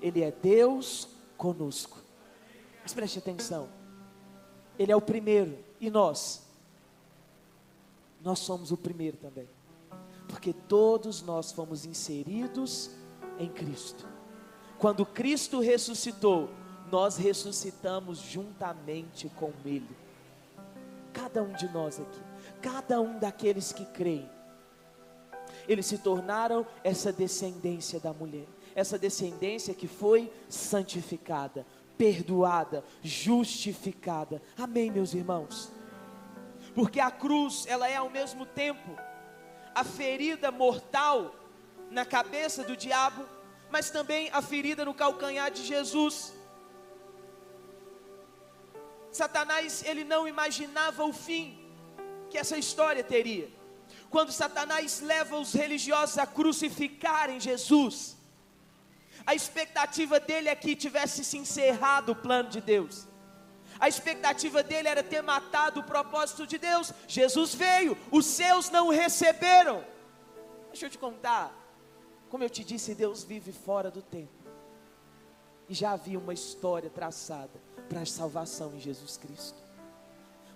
[0.00, 1.98] Ele é Deus conosco.
[2.82, 3.68] Mas preste atenção.
[4.78, 6.45] Ele é o primeiro e nós
[8.26, 9.48] nós somos o primeiro também.
[10.26, 12.90] Porque todos nós fomos inseridos
[13.38, 14.04] em Cristo.
[14.80, 16.50] Quando Cristo ressuscitou,
[16.90, 19.96] nós ressuscitamos juntamente com Ele.
[21.12, 22.20] Cada um de nós aqui,
[22.60, 24.28] cada um daqueles que creem,
[25.68, 31.64] eles se tornaram essa descendência da mulher, essa descendência que foi santificada,
[31.96, 34.42] perdoada, justificada.
[34.58, 35.75] Amém, meus irmãos?
[36.76, 38.98] Porque a cruz, ela é ao mesmo tempo
[39.74, 41.34] a ferida mortal
[41.90, 43.26] na cabeça do diabo,
[43.70, 46.34] mas também a ferida no calcanhar de Jesus.
[49.10, 51.58] Satanás, ele não imaginava o fim
[52.28, 53.48] que essa história teria.
[54.10, 58.18] Quando Satanás leva os religiosos a crucificarem Jesus,
[59.24, 63.08] a expectativa dele é que tivesse se encerrado o plano de Deus.
[63.78, 66.92] A expectativa dele era ter matado o propósito de Deus.
[67.06, 69.84] Jesus veio, os seus não receberam.
[70.68, 71.52] Deixa eu te contar.
[72.30, 74.32] Como eu te disse, Deus vive fora do tempo.
[75.68, 79.58] E já havia uma história traçada para a salvação em Jesus Cristo.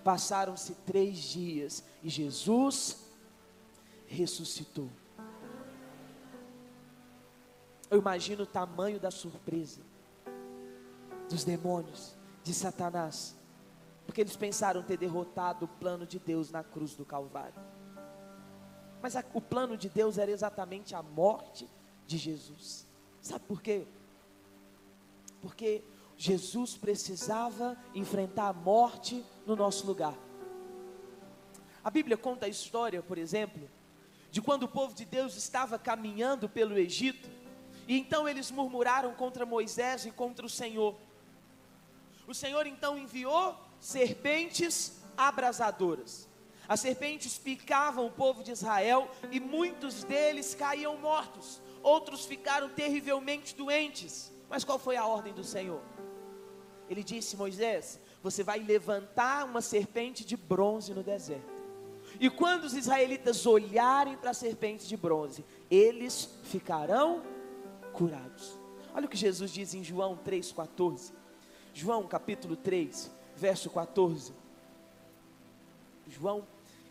[0.03, 2.99] Passaram-se três dias e Jesus
[4.07, 4.89] ressuscitou.
[7.91, 9.81] Eu imagino o tamanho da surpresa
[11.29, 13.37] dos demônios de Satanás,
[14.07, 17.61] porque eles pensaram ter derrotado o plano de Deus na cruz do Calvário.
[19.03, 21.69] Mas a, o plano de Deus era exatamente a morte
[22.07, 22.87] de Jesus.
[23.21, 23.87] Sabe por quê?
[25.41, 25.83] Porque
[26.17, 30.15] Jesus precisava enfrentar a morte no nosso lugar.
[31.83, 33.71] A Bíblia conta a história, por exemplo,
[34.31, 37.31] de quando o povo de Deus estava caminhando pelo Egito,
[37.89, 40.95] e então eles murmuraram contra Moisés e contra o Senhor.
[42.31, 46.29] O Senhor então enviou serpentes abrasadoras.
[46.69, 53.57] As serpentes picavam o povo de Israel e muitos deles caíam mortos, outros ficaram terrivelmente
[53.57, 54.31] doentes.
[54.49, 55.83] Mas qual foi a ordem do Senhor?
[56.89, 61.51] Ele disse: Moisés, você vai levantar uma serpente de bronze no deserto.
[62.21, 67.25] E quando os israelitas olharem para a serpente de bronze, eles ficarão
[67.93, 68.57] curados.
[68.95, 71.19] Olha o que Jesus diz em João 3,14.
[71.73, 74.33] João capítulo 3, verso 14.
[76.07, 76.47] João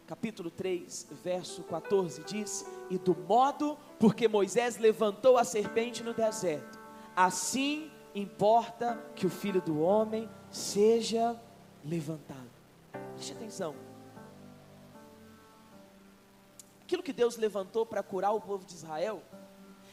[0.07, 6.79] capítulo 3, verso 14 diz: E do modo porque Moisés levantou a serpente no deserto,
[7.15, 11.39] assim importa que o filho do homem seja
[11.83, 12.49] levantado.
[13.13, 13.75] Preste atenção.
[16.81, 19.21] Aquilo que Deus levantou para curar o povo de Israel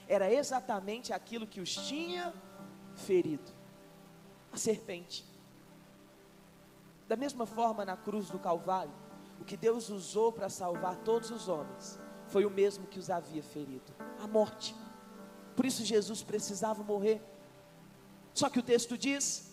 [0.08, 2.32] era exatamente aquilo que os tinha
[2.94, 3.55] ferido
[4.52, 5.24] a serpente.
[7.08, 8.92] Da mesma forma, na cruz do Calvário,
[9.40, 13.42] o que Deus usou para salvar todos os homens foi o mesmo que os havia
[13.42, 14.74] ferido a morte.
[15.54, 17.20] Por isso, Jesus precisava morrer.
[18.34, 19.50] Só que o texto diz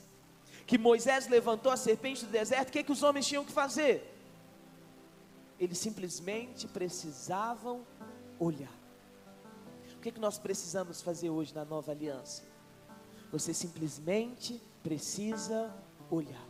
[0.65, 3.51] que Moisés levantou a serpente do deserto, o que, é que os homens tinham que
[3.51, 4.09] fazer?
[5.59, 7.85] Eles simplesmente precisavam
[8.39, 8.73] olhar.
[9.95, 12.43] O que, é que nós precisamos fazer hoje na nova aliança?
[13.31, 15.73] Você simplesmente precisa
[16.11, 16.45] olhar.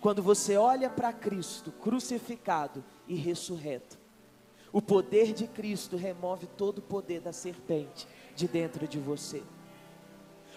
[0.00, 3.98] Quando você olha para Cristo crucificado e ressurreto,
[4.72, 9.42] o poder de Cristo remove todo o poder da serpente de dentro de você.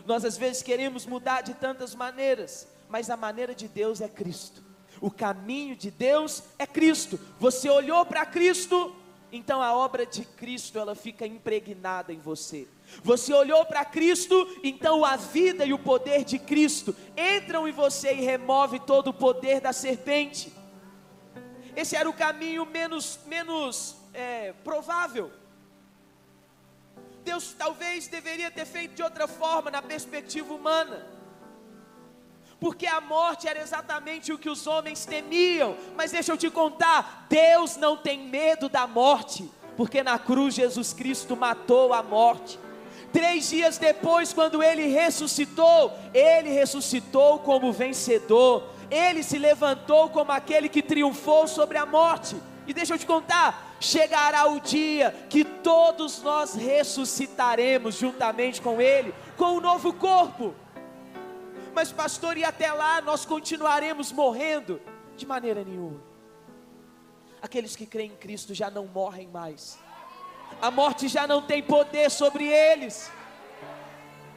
[0.05, 4.63] Nós às vezes queremos mudar de tantas maneiras, mas a maneira de Deus é Cristo.
[5.01, 7.19] O caminho de Deus é Cristo.
[7.39, 8.93] Você olhou para Cristo,
[9.31, 12.67] então a obra de Cristo ela fica impregnada em você.
[13.03, 18.13] Você olhou para Cristo, então a vida e o poder de Cristo entram em você
[18.13, 20.51] e remove todo o poder da serpente.
[21.75, 25.31] Esse era o caminho menos menos é, provável.
[27.23, 31.18] Deus talvez deveria ter feito de outra forma na perspectiva humana.
[32.59, 35.75] Porque a morte era exatamente o que os homens temiam.
[35.95, 40.93] Mas deixa eu te contar: Deus não tem medo da morte, porque na cruz Jesus
[40.93, 42.59] Cristo matou a morte.
[43.13, 50.69] Três dias depois, quando ele ressuscitou, ele ressuscitou como vencedor, ele se levantou como aquele
[50.69, 52.35] que triunfou sobre a morte.
[52.67, 59.13] E deixa eu te contar: chegará o dia que todos nós ressuscitaremos juntamente com Ele,
[59.37, 60.53] com um novo corpo.
[61.73, 64.81] Mas, pastor, e até lá nós continuaremos morrendo?
[65.15, 66.01] De maneira nenhuma.
[67.41, 69.79] Aqueles que creem em Cristo já não morrem mais,
[70.61, 73.11] a morte já não tem poder sobre eles.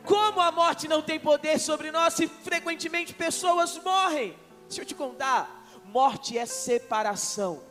[0.04, 4.36] Como a morte não tem poder sobre nós se frequentemente pessoas morrem?
[4.66, 7.62] Deixa eu te contar: morte é separação.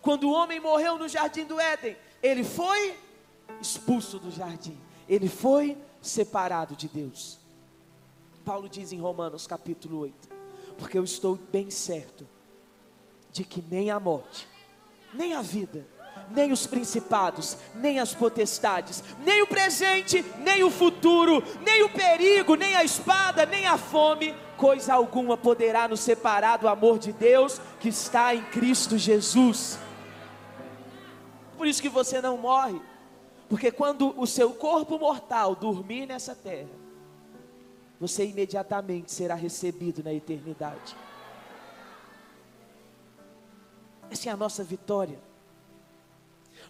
[0.00, 2.98] Quando o homem morreu no jardim do Éden, ele foi
[3.60, 4.78] expulso do jardim,
[5.08, 7.38] ele foi separado de Deus.
[8.48, 10.30] Paulo diz em Romanos capítulo 8:
[10.78, 12.26] Porque eu estou bem certo
[13.30, 14.48] de que nem a morte,
[15.12, 15.86] nem a vida,
[16.30, 22.54] nem os principados, nem as potestades, nem o presente, nem o futuro, nem o perigo,
[22.54, 27.60] nem a espada, nem a fome, coisa alguma poderá nos separar do amor de Deus
[27.78, 29.78] que está em Cristo Jesus.
[31.58, 32.80] Por isso que você não morre.
[33.46, 36.77] Porque quando o seu corpo mortal dormir nessa terra,
[38.00, 40.96] você imediatamente será recebido na eternidade.
[44.10, 45.18] Essa é a nossa vitória.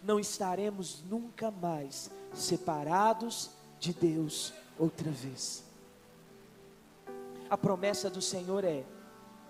[0.02, 5.64] Não estaremos nunca mais separados de Deus outra vez.
[7.50, 8.84] A promessa do Senhor é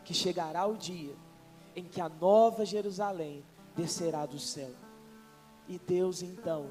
[0.04, 1.14] que chegará o dia
[1.74, 3.44] em que a nova Jerusalém
[3.76, 4.70] descerá do céu.
[5.68, 6.70] E Deus então,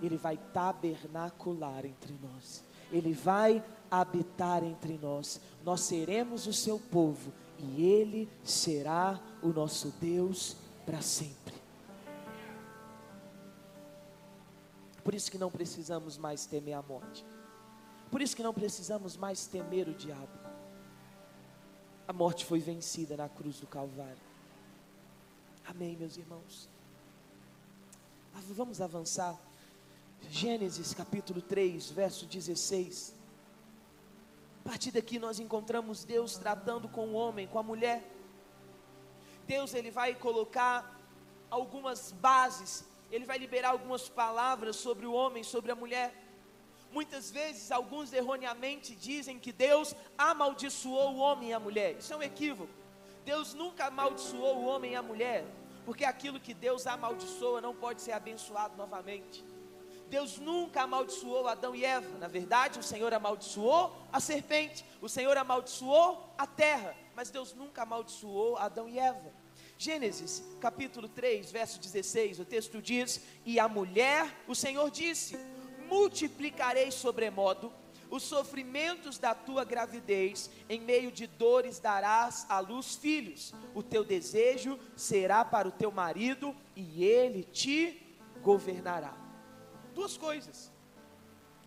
[0.00, 7.32] Ele vai tabernacular entre nós, Ele vai habitar entre nós, nós seremos o seu povo
[7.58, 11.54] e Ele será o nosso Deus para sempre.
[15.02, 17.24] Por isso que não precisamos mais temer a morte.
[18.10, 20.28] Por isso que não precisamos mais temer o diabo.
[22.06, 24.18] A morte foi vencida na cruz do Calvário.
[25.66, 26.68] Amém, meus irmãos.
[28.50, 29.38] Vamos avançar.
[30.28, 33.19] Gênesis capítulo 3, verso 16.
[34.64, 38.02] A partir daqui nós encontramos Deus tratando com o homem, com a mulher.
[39.46, 40.98] Deus ele vai colocar
[41.50, 46.14] algumas bases, ele vai liberar algumas palavras sobre o homem, sobre a mulher.
[46.92, 51.96] Muitas vezes alguns erroneamente dizem que Deus amaldiçoou o homem e a mulher.
[51.98, 52.72] Isso é um equívoco.
[53.24, 55.44] Deus nunca amaldiçoou o homem e a mulher
[55.84, 59.44] porque aquilo que Deus amaldiçoa não pode ser abençoado novamente.
[60.10, 62.18] Deus nunca amaldiçoou Adão e Eva.
[62.18, 67.82] Na verdade, o Senhor amaldiçoou a serpente, o Senhor amaldiçoou a terra, mas Deus nunca
[67.82, 69.32] amaldiçoou Adão e Eva.
[69.78, 75.38] Gênesis capítulo 3, verso 16, o texto diz: E a mulher, o Senhor disse:
[75.88, 77.72] Multiplicarei sobremodo
[78.10, 83.54] os sofrimentos da tua gravidez, em meio de dores darás à luz filhos.
[83.72, 89.29] O teu desejo será para o teu marido e ele te governará.
[90.00, 90.58] Duas coisas.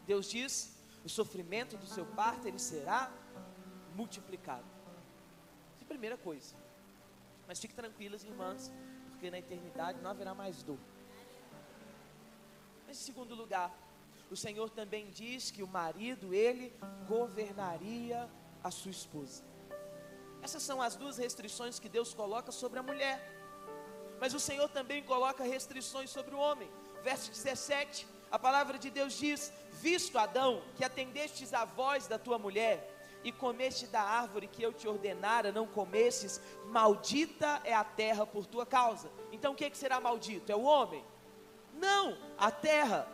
[0.07, 0.53] Deus diz:
[1.05, 3.11] o sofrimento do seu parto ele será
[3.93, 4.65] multiplicado.
[5.73, 6.55] Essa é a primeira coisa.
[7.47, 8.71] Mas fique tranquilas, irmãs,
[9.11, 10.79] porque na eternidade não haverá mais dor.
[12.87, 13.69] Mas em segundo lugar,
[14.31, 16.73] o Senhor também diz que o marido, ele
[17.07, 18.27] governaria
[18.63, 19.43] a sua esposa.
[20.41, 23.17] Essas são as duas restrições que Deus coloca sobre a mulher.
[24.19, 26.71] Mas o Senhor também coloca restrições sobre o homem.
[27.03, 32.39] Verso 17, a palavra de Deus diz: Visto Adão, que atendestes à voz da tua
[32.39, 32.89] mulher,
[33.23, 38.47] e comeste da árvore que eu te ordenara, não comesses, maldita é a terra por
[38.47, 39.11] tua causa.
[39.31, 40.51] Então o que, é que será maldito?
[40.51, 41.05] É o homem?
[41.75, 43.07] Não, a terra.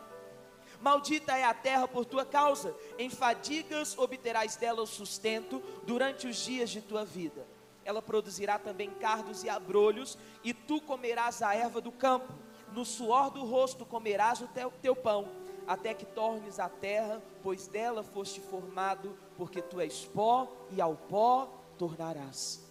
[0.80, 6.36] Maldita é a terra por tua causa, em fadigas obterás dela o sustento durante os
[6.38, 7.46] dias de tua vida.
[7.84, 12.32] Ela produzirá também cardos e abrolhos, e tu comerás a erva do campo.
[12.72, 15.28] No suor do rosto comerás o teu, teu pão,
[15.66, 20.94] até que tornes a terra, pois dela foste formado, porque tu és pó, e ao
[20.94, 21.48] pó
[21.78, 22.64] tornarás.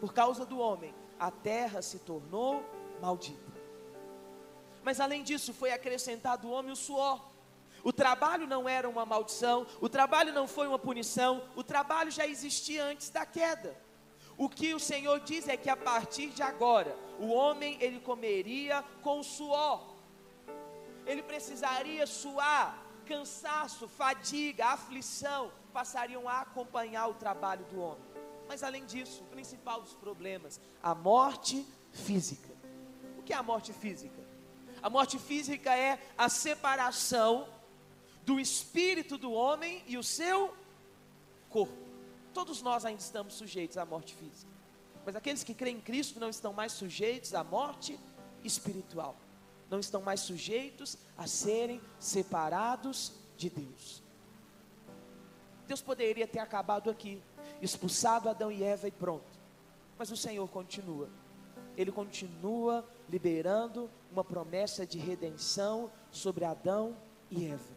[0.00, 2.62] Por causa do homem, a terra se tornou
[3.00, 3.52] maldita.
[4.82, 7.20] Mas além disso, foi acrescentado o homem o suor.
[7.82, 12.26] O trabalho não era uma maldição, o trabalho não foi uma punição, o trabalho já
[12.26, 13.76] existia antes da queda.
[14.38, 18.84] O que o Senhor diz é que a partir de agora, o homem ele comeria
[19.02, 19.94] com suor.
[21.06, 28.04] Ele precisaria suar, cansaço, fadiga, aflição, passariam a acompanhar o trabalho do homem.
[28.46, 32.50] Mas além disso, o principal dos problemas, a morte física.
[33.18, 34.22] O que é a morte física?
[34.82, 37.48] A morte física é a separação
[38.24, 40.54] do espírito do homem e o seu
[41.48, 41.85] corpo.
[42.36, 44.52] Todos nós ainda estamos sujeitos à morte física.
[45.06, 47.98] Mas aqueles que creem em Cristo não estão mais sujeitos à morte
[48.44, 49.16] espiritual.
[49.70, 54.02] Não estão mais sujeitos a serem separados de Deus.
[55.66, 57.22] Deus poderia ter acabado aqui,
[57.62, 59.40] expulsado Adão e Eva e pronto.
[59.96, 61.08] Mas o Senhor continua.
[61.74, 66.94] Ele continua liberando uma promessa de redenção sobre Adão
[67.30, 67.74] e Eva.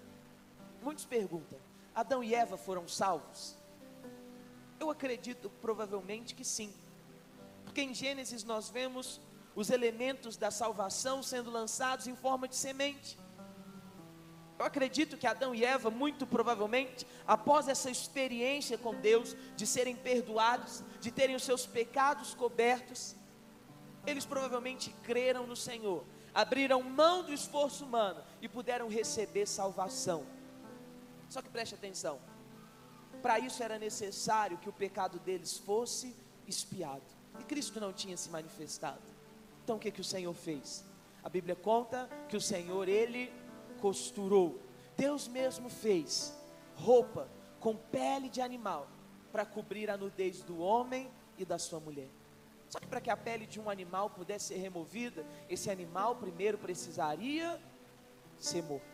[0.83, 1.57] Muitos perguntam:
[1.95, 3.57] Adão e Eva foram salvos?
[4.79, 6.73] Eu acredito provavelmente que sim,
[7.65, 9.19] porque em Gênesis nós vemos
[9.55, 13.17] os elementos da salvação sendo lançados em forma de semente.
[14.57, 19.95] Eu acredito que Adão e Eva, muito provavelmente, após essa experiência com Deus, de serem
[19.95, 23.15] perdoados, de terem os seus pecados cobertos,
[24.05, 26.03] eles provavelmente creram no Senhor,
[26.33, 30.25] abriram mão do esforço humano e puderam receber salvação.
[31.29, 32.19] Só que preste atenção:
[33.19, 36.15] para isso era necessário que o pecado deles fosse
[36.47, 37.03] espiado,
[37.39, 39.01] e Cristo não tinha se manifestado.
[39.63, 40.83] Então o que, que o Senhor fez?
[41.23, 43.31] A Bíblia conta que o Senhor, ele
[43.79, 44.59] costurou,
[44.97, 46.37] Deus mesmo fez
[46.75, 48.87] roupa com pele de animal
[49.31, 52.09] para cobrir a nudez do homem e da sua mulher.
[52.69, 56.57] Só que para que a pele de um animal pudesse ser removida, esse animal primeiro
[56.57, 57.59] precisaria
[58.37, 58.85] ser morto.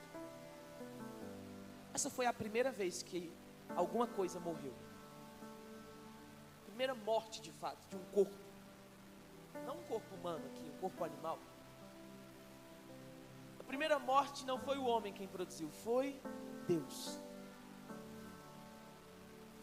[1.94, 3.32] Essa foi a primeira vez que
[3.76, 4.74] alguma coisa morreu.
[6.66, 8.34] Primeira morte de fato, de um corpo.
[9.66, 11.40] Não um corpo humano aqui, um corpo animal.
[13.60, 16.20] A primeira morte não foi o homem quem produziu, foi
[16.68, 17.20] Deus.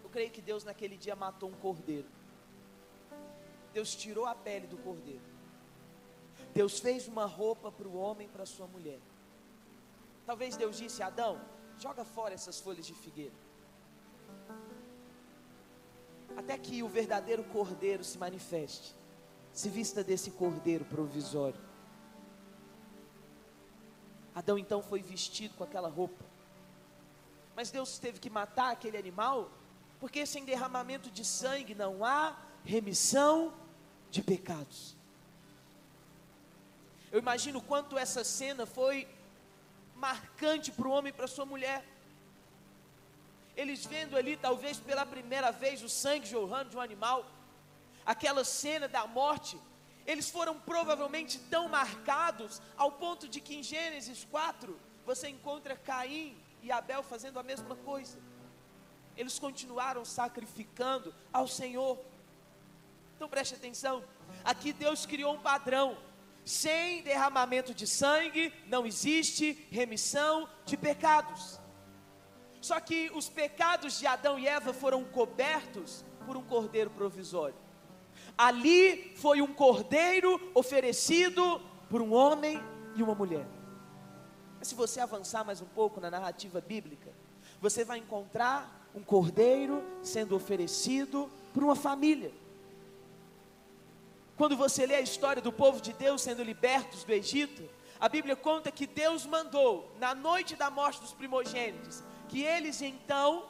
[0.02, 2.08] Eu creio que Deus naquele dia matou um cordeiro.
[3.72, 5.22] Deus tirou a pele do cordeiro.
[6.52, 9.00] Deus fez uma roupa para o homem para sua mulher.
[10.26, 11.40] Talvez Deus disse Adão:
[11.78, 13.34] joga fora essas folhas de figueira.
[16.36, 18.94] Até que o verdadeiro cordeiro se manifeste,
[19.52, 21.60] se vista desse cordeiro provisório.
[24.34, 26.24] Adão então foi vestido com aquela roupa.
[27.54, 29.50] Mas Deus teve que matar aquele animal,
[30.00, 33.52] porque sem derramamento de sangue não há remissão
[34.10, 34.96] de pecados.
[37.10, 39.06] Eu imagino quanto essa cena foi
[39.94, 41.84] marcante para o homem e para sua mulher.
[43.56, 47.26] Eles vendo ali, talvez pela primeira vez, o sangue jorrando de um animal,
[48.04, 49.58] aquela cena da morte,
[50.06, 56.36] eles foram provavelmente tão marcados ao ponto de que em Gênesis 4 você encontra Caim
[56.62, 58.18] e Abel fazendo a mesma coisa.
[59.16, 61.98] Eles continuaram sacrificando ao Senhor.
[63.16, 64.02] Então preste atenção.
[64.44, 65.96] Aqui Deus criou um padrão.
[66.44, 71.60] Sem derramamento de sangue não existe remissão de pecados.
[72.62, 77.56] Só que os pecados de Adão e Eva foram cobertos por um cordeiro provisório.
[78.38, 81.60] Ali foi um cordeiro oferecido
[81.90, 82.62] por um homem
[82.94, 83.44] e uma mulher.
[84.60, 87.12] Mas se você avançar mais um pouco na narrativa bíblica,
[87.60, 92.32] você vai encontrar um cordeiro sendo oferecido por uma família.
[94.36, 98.36] Quando você lê a história do povo de Deus sendo libertos do Egito, a Bíblia
[98.36, 103.44] conta que Deus mandou, na noite da morte dos primogênitos, que eles então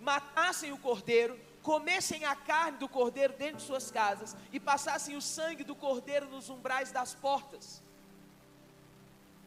[0.00, 5.22] matassem o cordeiro, comessem a carne do cordeiro dentro de suas casas e passassem o
[5.22, 7.80] sangue do cordeiro nos umbrais das portas.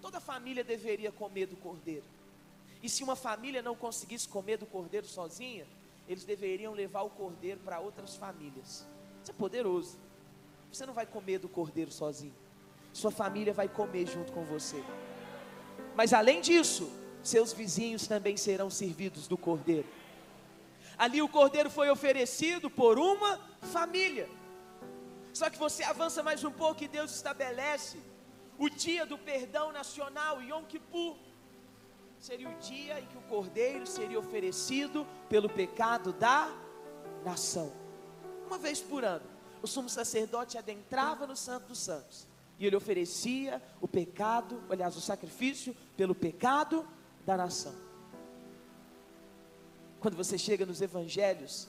[0.02, 2.06] Toda família deveria comer do cordeiro.
[2.82, 5.68] E se uma família não conseguisse comer do cordeiro sozinha,
[6.08, 8.88] eles deveriam levar o cordeiro para outras famílias.
[9.22, 10.00] Isso é poderoso.
[10.72, 12.34] Você não vai comer do cordeiro sozinho.
[12.94, 14.82] Sua família vai comer junto com você.
[15.94, 16.90] Mas além disso,
[17.24, 19.88] seus vizinhos também serão servidos do cordeiro.
[20.98, 24.30] Ali o cordeiro foi oferecido por uma família.
[25.34, 27.98] Só que você avança mais um pouco e Deus estabelece
[28.58, 31.16] o dia do perdão nacional, Yom Kippur.
[32.20, 36.54] Seria o dia em que o cordeiro seria oferecido pelo pecado da
[37.26, 37.74] nação.
[38.46, 39.26] Uma vez por ano,
[39.62, 42.28] o sumo sacerdote adentrava no Santo dos Santos
[42.60, 46.88] e ele oferecia o pecado, aliás, o sacrifício pelo pecado
[47.38, 47.74] nação.
[50.00, 51.68] Quando você chega nos evangelhos,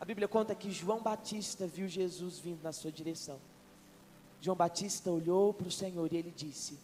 [0.00, 3.38] a Bíblia conta que João Batista viu Jesus vindo na sua direção.
[4.40, 6.78] João Batista olhou para o Senhor e ele disse: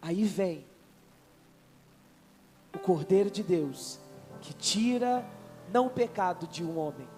[0.00, 0.64] Aí vem
[2.74, 3.98] o Cordeiro de Deus
[4.40, 5.26] que tira
[5.72, 7.08] não o pecado de um homem,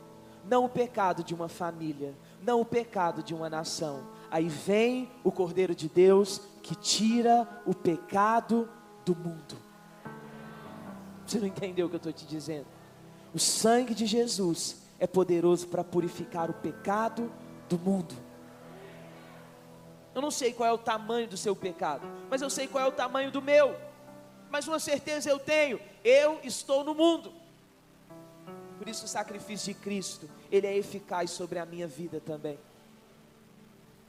[0.44, 4.06] não o pecado de uma família, não o pecado de uma nação.
[4.30, 8.68] Aí vem o Cordeiro de Deus que tira o pecado
[9.04, 9.56] do mundo.
[11.26, 12.66] Você não entendeu o que eu estou te dizendo?
[13.34, 17.32] O sangue de Jesus é poderoso para purificar o pecado
[17.68, 18.14] do mundo.
[20.14, 22.88] Eu não sei qual é o tamanho do seu pecado, mas eu sei qual é
[22.88, 23.74] o tamanho do meu.
[24.50, 27.32] Mas uma certeza eu tenho: eu estou no mundo.
[28.78, 32.58] Por isso o sacrifício de Cristo, ele é eficaz sobre a minha vida também.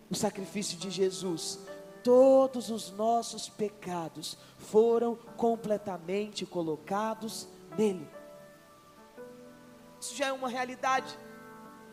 [0.09, 1.59] O sacrifício de Jesus,
[2.03, 7.47] todos os nossos pecados foram completamente colocados
[7.77, 8.07] nele.
[9.99, 11.17] Isso já é uma realidade.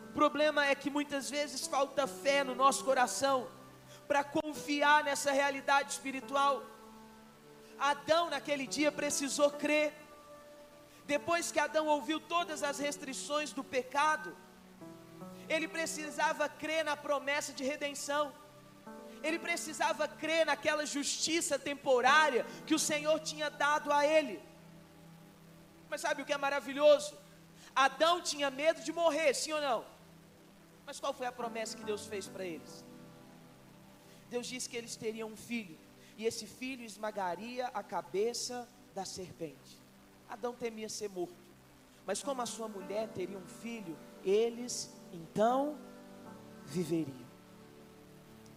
[0.09, 3.47] O problema é que muitas vezes falta fé no nosso coração
[4.07, 6.63] para confiar nessa realidade espiritual.
[7.79, 9.93] Adão naquele dia precisou crer
[11.05, 14.35] depois que Adão ouviu todas as restrições do pecado,
[15.49, 18.31] ele precisava crer na promessa de redenção,
[19.23, 24.41] ele precisava crer naquela justiça temporária que o Senhor tinha dado a ele.
[25.89, 27.17] Mas sabe o que é maravilhoso?
[27.75, 29.85] Adão tinha medo de morrer, sim ou não?
[30.85, 32.83] Mas qual foi a promessa que Deus fez para eles?
[34.29, 35.77] Deus disse que eles teriam um filho,
[36.17, 39.79] e esse filho esmagaria a cabeça da serpente.
[40.29, 41.35] Adão temia ser morto.
[42.05, 45.77] Mas como a sua mulher teria um filho, eles então
[46.65, 47.20] viveriam.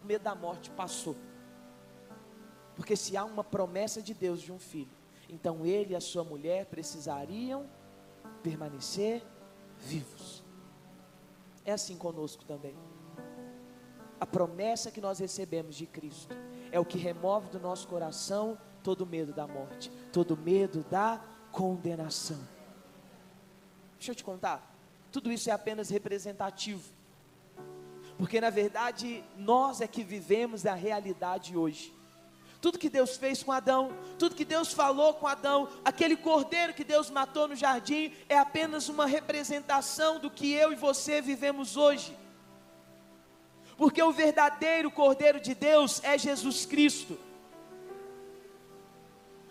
[0.04, 1.16] O medo da morte passou.
[2.76, 4.92] Porque se há uma promessa de Deus de um filho,
[5.30, 7.66] então ele e a sua mulher precisariam
[8.42, 9.22] permanecer
[9.78, 10.44] vivos.
[11.64, 12.76] É assim conosco também.
[14.20, 16.34] A promessa que nós recebemos de Cristo
[16.70, 22.46] é o que remove do nosso coração todo medo da morte, todo medo da condenação.
[23.96, 24.76] Deixa eu te contar,
[25.10, 26.92] tudo isso é apenas representativo,
[28.16, 31.92] porque na verdade nós é que vivemos a realidade hoje.
[32.60, 36.82] Tudo que Deus fez com Adão, tudo que Deus falou com Adão, aquele cordeiro que
[36.82, 42.16] Deus matou no jardim, é apenas uma representação do que eu e você vivemos hoje.
[43.76, 47.18] Porque o verdadeiro cordeiro de Deus é Jesus Cristo.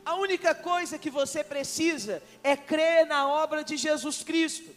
[0.06, 4.76] A única coisa que você precisa é crer na obra de Jesus Cristo.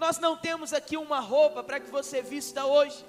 [0.00, 3.04] Nós não temos aqui uma roupa para que você vista hoje,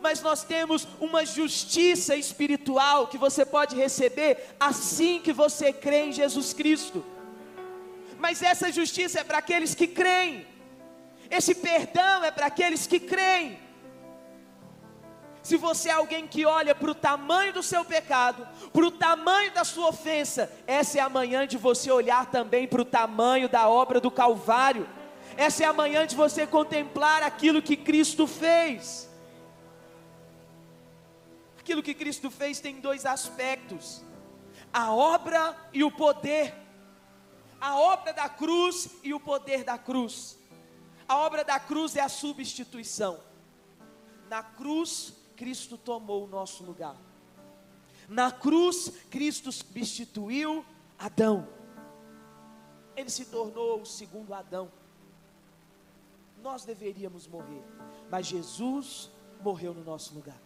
[0.00, 6.12] mas nós temos uma justiça espiritual que você pode receber assim que você crê em
[6.12, 7.04] Jesus Cristo.
[8.18, 10.44] Mas essa justiça é para aqueles que creem,
[11.30, 13.60] esse perdão é para aqueles que creem.
[15.44, 19.52] Se você é alguém que olha para o tamanho do seu pecado, para o tamanho
[19.52, 23.68] da sua ofensa, essa é a manhã de você olhar também para o tamanho da
[23.68, 24.88] obra do Calvário.
[25.36, 29.08] Essa é a manhã de você contemplar aquilo que Cristo fez.
[31.58, 34.02] Aquilo que Cristo fez tem dois aspectos:
[34.72, 36.54] a obra e o poder.
[37.60, 40.36] A obra da cruz e o poder da cruz.
[41.08, 43.20] A obra da cruz é a substituição.
[44.28, 46.96] Na cruz, Cristo tomou o nosso lugar.
[48.08, 50.64] Na cruz, Cristo substituiu
[50.98, 51.48] Adão.
[52.96, 54.70] Ele se tornou o segundo Adão.
[56.42, 57.62] Nós deveríamos morrer,
[58.10, 60.40] mas Jesus morreu no nosso lugar.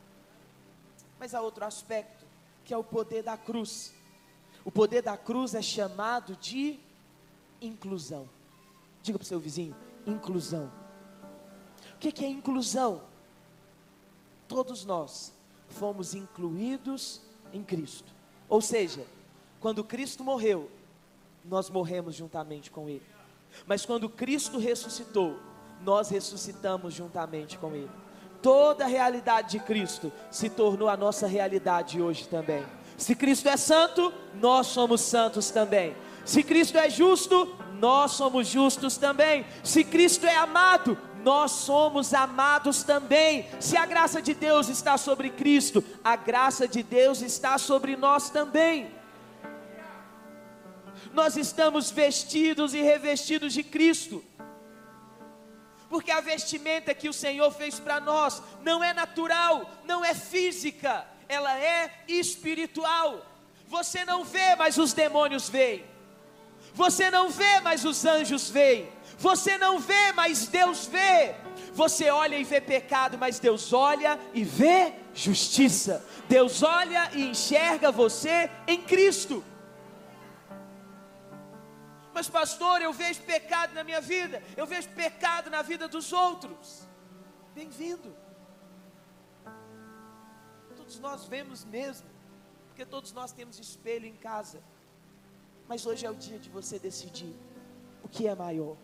[1.18, 2.26] Mas há outro aspecto,
[2.64, 3.94] que é o poder da cruz.
[4.64, 6.78] O poder da cruz é chamado de
[7.60, 8.28] inclusão.
[9.02, 9.74] Diga para o seu vizinho:
[10.06, 10.70] inclusão.
[11.94, 13.02] O que é inclusão?
[14.46, 15.32] Todos nós
[15.68, 17.22] fomos incluídos
[17.52, 18.12] em Cristo.
[18.48, 19.06] Ou seja,
[19.60, 20.70] quando Cristo morreu,
[21.44, 23.06] nós morremos juntamente com Ele.
[23.66, 25.38] Mas quando Cristo ressuscitou,
[25.84, 27.90] nós ressuscitamos juntamente com Ele.
[28.42, 32.64] Toda a realidade de Cristo se tornou a nossa realidade hoje também.
[32.96, 35.94] Se Cristo é santo, nós somos santos também.
[36.24, 39.44] Se Cristo é justo, nós somos justos também.
[39.62, 43.46] Se Cristo é amado, nós somos amados também.
[43.60, 48.30] Se a graça de Deus está sobre Cristo, a graça de Deus está sobre nós
[48.30, 48.90] também.
[51.12, 54.22] Nós estamos vestidos e revestidos de Cristo.
[55.88, 61.06] Porque a vestimenta que o Senhor fez para nós não é natural, não é física,
[61.28, 63.24] ela é espiritual.
[63.68, 65.84] Você não vê, mas os demônios veem.
[66.74, 68.88] Você não vê, mas os anjos veem.
[69.18, 71.34] Você não vê, mas Deus vê.
[71.72, 76.04] Você olha e vê pecado, mas Deus olha e vê justiça.
[76.28, 79.42] Deus olha e enxerga você em Cristo.
[82.16, 86.88] Mas, pastor, eu vejo pecado na minha vida, eu vejo pecado na vida dos outros.
[87.54, 88.16] Bem-vindo.
[90.74, 92.08] Todos nós vemos mesmo,
[92.68, 94.62] porque todos nós temos espelho em casa.
[95.68, 97.36] Mas hoje é o dia de você decidir
[98.02, 98.78] o que é maior: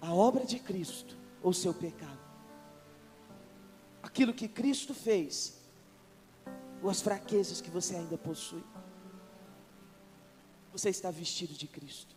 [0.00, 2.20] a obra de Cristo ou seu pecado.
[4.00, 5.60] Aquilo que Cristo fez,
[6.80, 8.62] ou as fraquezas que você ainda possui.
[10.76, 12.14] Você está vestido de Cristo.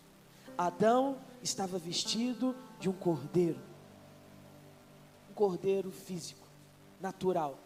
[0.57, 3.57] Adão estava vestido de um cordeiro,
[5.30, 6.45] um cordeiro físico,
[6.99, 7.57] natural.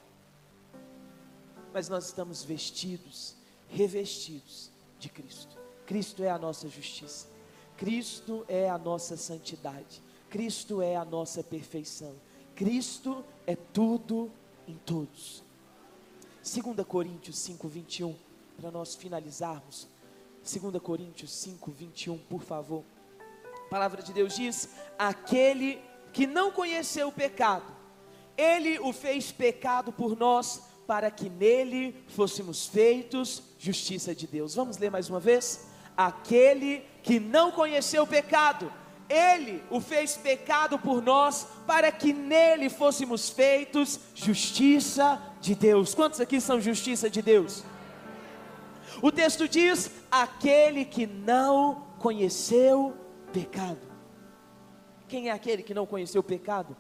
[1.74, 3.34] Mas nós estamos vestidos,
[3.70, 4.70] revestidos
[5.00, 5.58] de Cristo.
[5.88, 7.26] Cristo é a nossa justiça.
[7.76, 10.00] Cristo é a nossa santidade.
[10.30, 12.14] Cristo é a nossa perfeição.
[12.54, 14.32] Cristo é tudo
[14.68, 15.44] em todos.
[16.44, 18.16] 2 Coríntios 5, 21,
[18.58, 19.92] para nós finalizarmos.
[20.44, 22.84] 2 Coríntios 5, 21, por favor.
[23.66, 24.70] A palavra de Deus diz:
[25.00, 25.82] Aquele
[26.12, 27.66] que não conheceu o pecado,
[28.38, 34.54] ele o fez pecado por nós para que nele fôssemos feitos justiça de Deus.
[34.54, 35.68] Vamos ler mais uma vez?
[35.96, 38.72] Aquele que não conheceu o pecado,
[39.10, 45.94] ele o fez pecado por nós, para que nele fôssemos feitos justiça de Deus.
[45.96, 47.64] Quantos aqui são justiça de Deus?
[49.02, 52.96] O texto diz: aquele que não conheceu
[53.32, 53.94] pecado.
[55.08, 56.76] Quem é aquele que não conheceu pecado?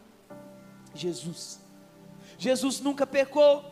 [0.93, 1.59] Jesus.
[2.37, 3.63] Jesus nunca pecou,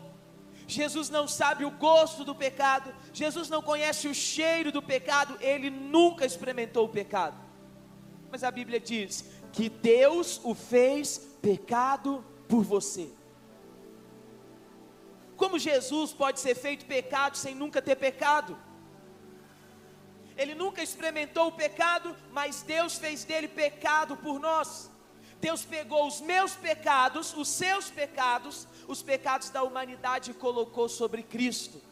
[0.66, 5.68] Jesus não sabe o gosto do pecado, Jesus não conhece o cheiro do pecado, ele
[5.68, 7.36] nunca experimentou o pecado.
[8.30, 13.10] Mas a Bíblia diz que Deus o fez pecado por você.
[15.42, 18.56] Como Jesus pode ser feito pecado sem nunca ter pecado?
[20.36, 24.88] Ele nunca experimentou o pecado, mas Deus fez dele pecado por nós.
[25.40, 31.24] Deus pegou os meus pecados, os seus pecados, os pecados da humanidade e colocou sobre
[31.24, 31.82] Cristo.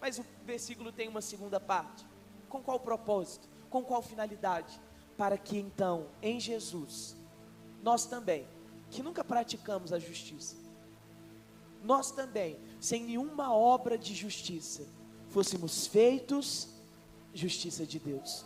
[0.00, 2.06] Mas o versículo tem uma segunda parte.
[2.48, 3.46] Com qual propósito?
[3.68, 4.80] Com qual finalidade?
[5.18, 7.14] Para que então, em Jesus,
[7.82, 8.48] nós também,
[8.90, 10.63] que nunca praticamos a justiça,
[11.84, 14.86] nós também, sem nenhuma obra de justiça,
[15.28, 16.68] fôssemos feitos
[17.32, 18.44] justiça de Deus.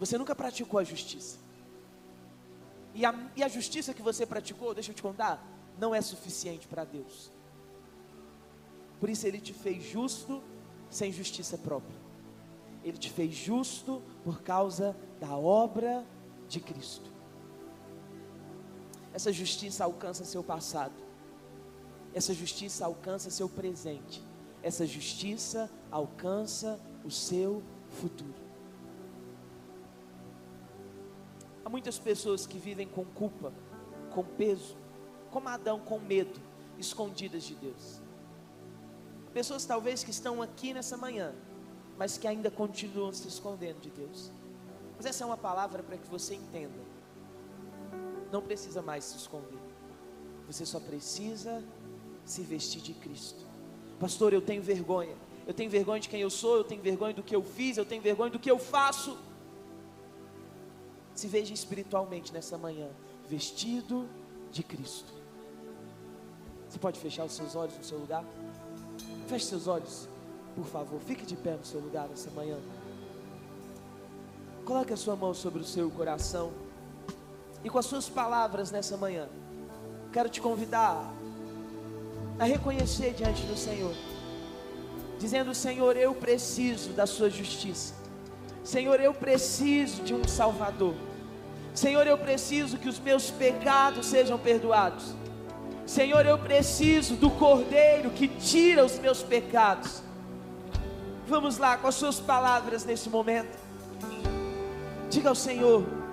[0.00, 1.38] Você nunca praticou a justiça.
[2.94, 5.44] E a, e a justiça que você praticou, deixa eu te contar,
[5.78, 7.30] não é suficiente para Deus.
[9.00, 10.42] Por isso ele te fez justo
[10.88, 11.96] sem justiça própria.
[12.82, 16.06] Ele te fez justo por causa da obra
[16.48, 17.13] de Cristo.
[19.14, 20.92] Essa justiça alcança seu passado.
[22.12, 24.20] Essa justiça alcança seu presente.
[24.60, 28.34] Essa justiça alcança o seu futuro.
[31.64, 33.52] Há muitas pessoas que vivem com culpa,
[34.12, 34.76] com peso,
[35.30, 36.40] como Adão, com medo,
[36.76, 38.00] escondidas de Deus.
[39.32, 41.32] Pessoas talvez que estão aqui nessa manhã,
[41.96, 44.32] mas que ainda continuam se escondendo de Deus.
[44.96, 46.93] Mas essa é uma palavra para que você entenda.
[48.34, 49.60] Não precisa mais se esconder.
[50.48, 51.62] Você só precisa
[52.24, 53.46] se vestir de Cristo.
[54.00, 55.14] Pastor, eu tenho vergonha.
[55.46, 57.84] Eu tenho vergonha de quem eu sou, eu tenho vergonha do que eu fiz, eu
[57.84, 59.16] tenho vergonha do que eu faço.
[61.14, 62.88] Se veja espiritualmente nessa manhã,
[63.28, 64.08] vestido
[64.50, 65.12] de Cristo.
[66.68, 68.24] Você pode fechar os seus olhos no seu lugar?
[69.28, 70.08] Feche seus olhos,
[70.56, 71.00] por favor.
[71.00, 72.58] Fique de pé no seu lugar nessa manhã.
[74.64, 76.63] Coloque a sua mão sobre o seu coração
[77.64, 79.26] e com as suas palavras nessa manhã,
[80.12, 81.12] quero te convidar
[82.38, 83.94] a reconhecer diante do Senhor,
[85.18, 87.94] dizendo: Senhor, eu preciso da Sua justiça,
[88.62, 90.94] Senhor, eu preciso de um Salvador,
[91.74, 95.14] Senhor, eu preciso que os meus pecados sejam perdoados,
[95.86, 100.02] Senhor, eu preciso do Cordeiro que tira os meus pecados.
[101.26, 103.58] Vamos lá com as suas palavras nesse momento.
[105.10, 106.03] Diga ao Senhor: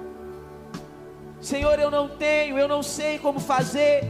[1.42, 4.08] Senhor, eu não tenho, eu não sei como fazer,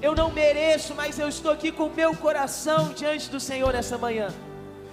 [0.00, 3.98] eu não mereço, mas eu estou aqui com o meu coração diante do Senhor nessa
[3.98, 4.28] manhã.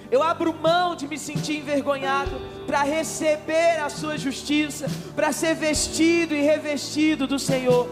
[0.09, 2.31] Eu abro mão de me sentir envergonhado
[2.65, 7.87] para receber a Sua justiça, para ser vestido e revestido do Senhor.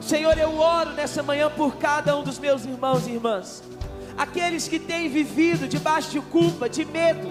[0.00, 3.62] Senhor, eu oro nessa manhã por cada um dos meus irmãos e irmãs,
[4.16, 7.28] aqueles que têm vivido debaixo de culpa, de medo.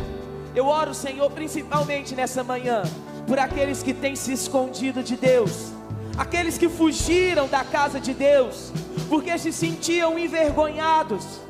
[0.56, 2.84] Eu oro, Senhor, principalmente nessa manhã,
[3.28, 5.74] por aqueles que têm se escondido de Deus,
[6.18, 8.72] aqueles que fugiram da casa de Deus,
[9.10, 11.42] porque se sentiam envergonhados.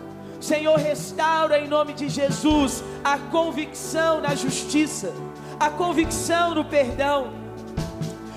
[0.42, 5.14] Senhor, restaura em nome de Jesus a convicção na justiça,
[5.60, 7.32] a convicção no perdão.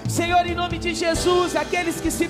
[0.09, 2.28] Senhor, em nome de Jesus, aqueles que se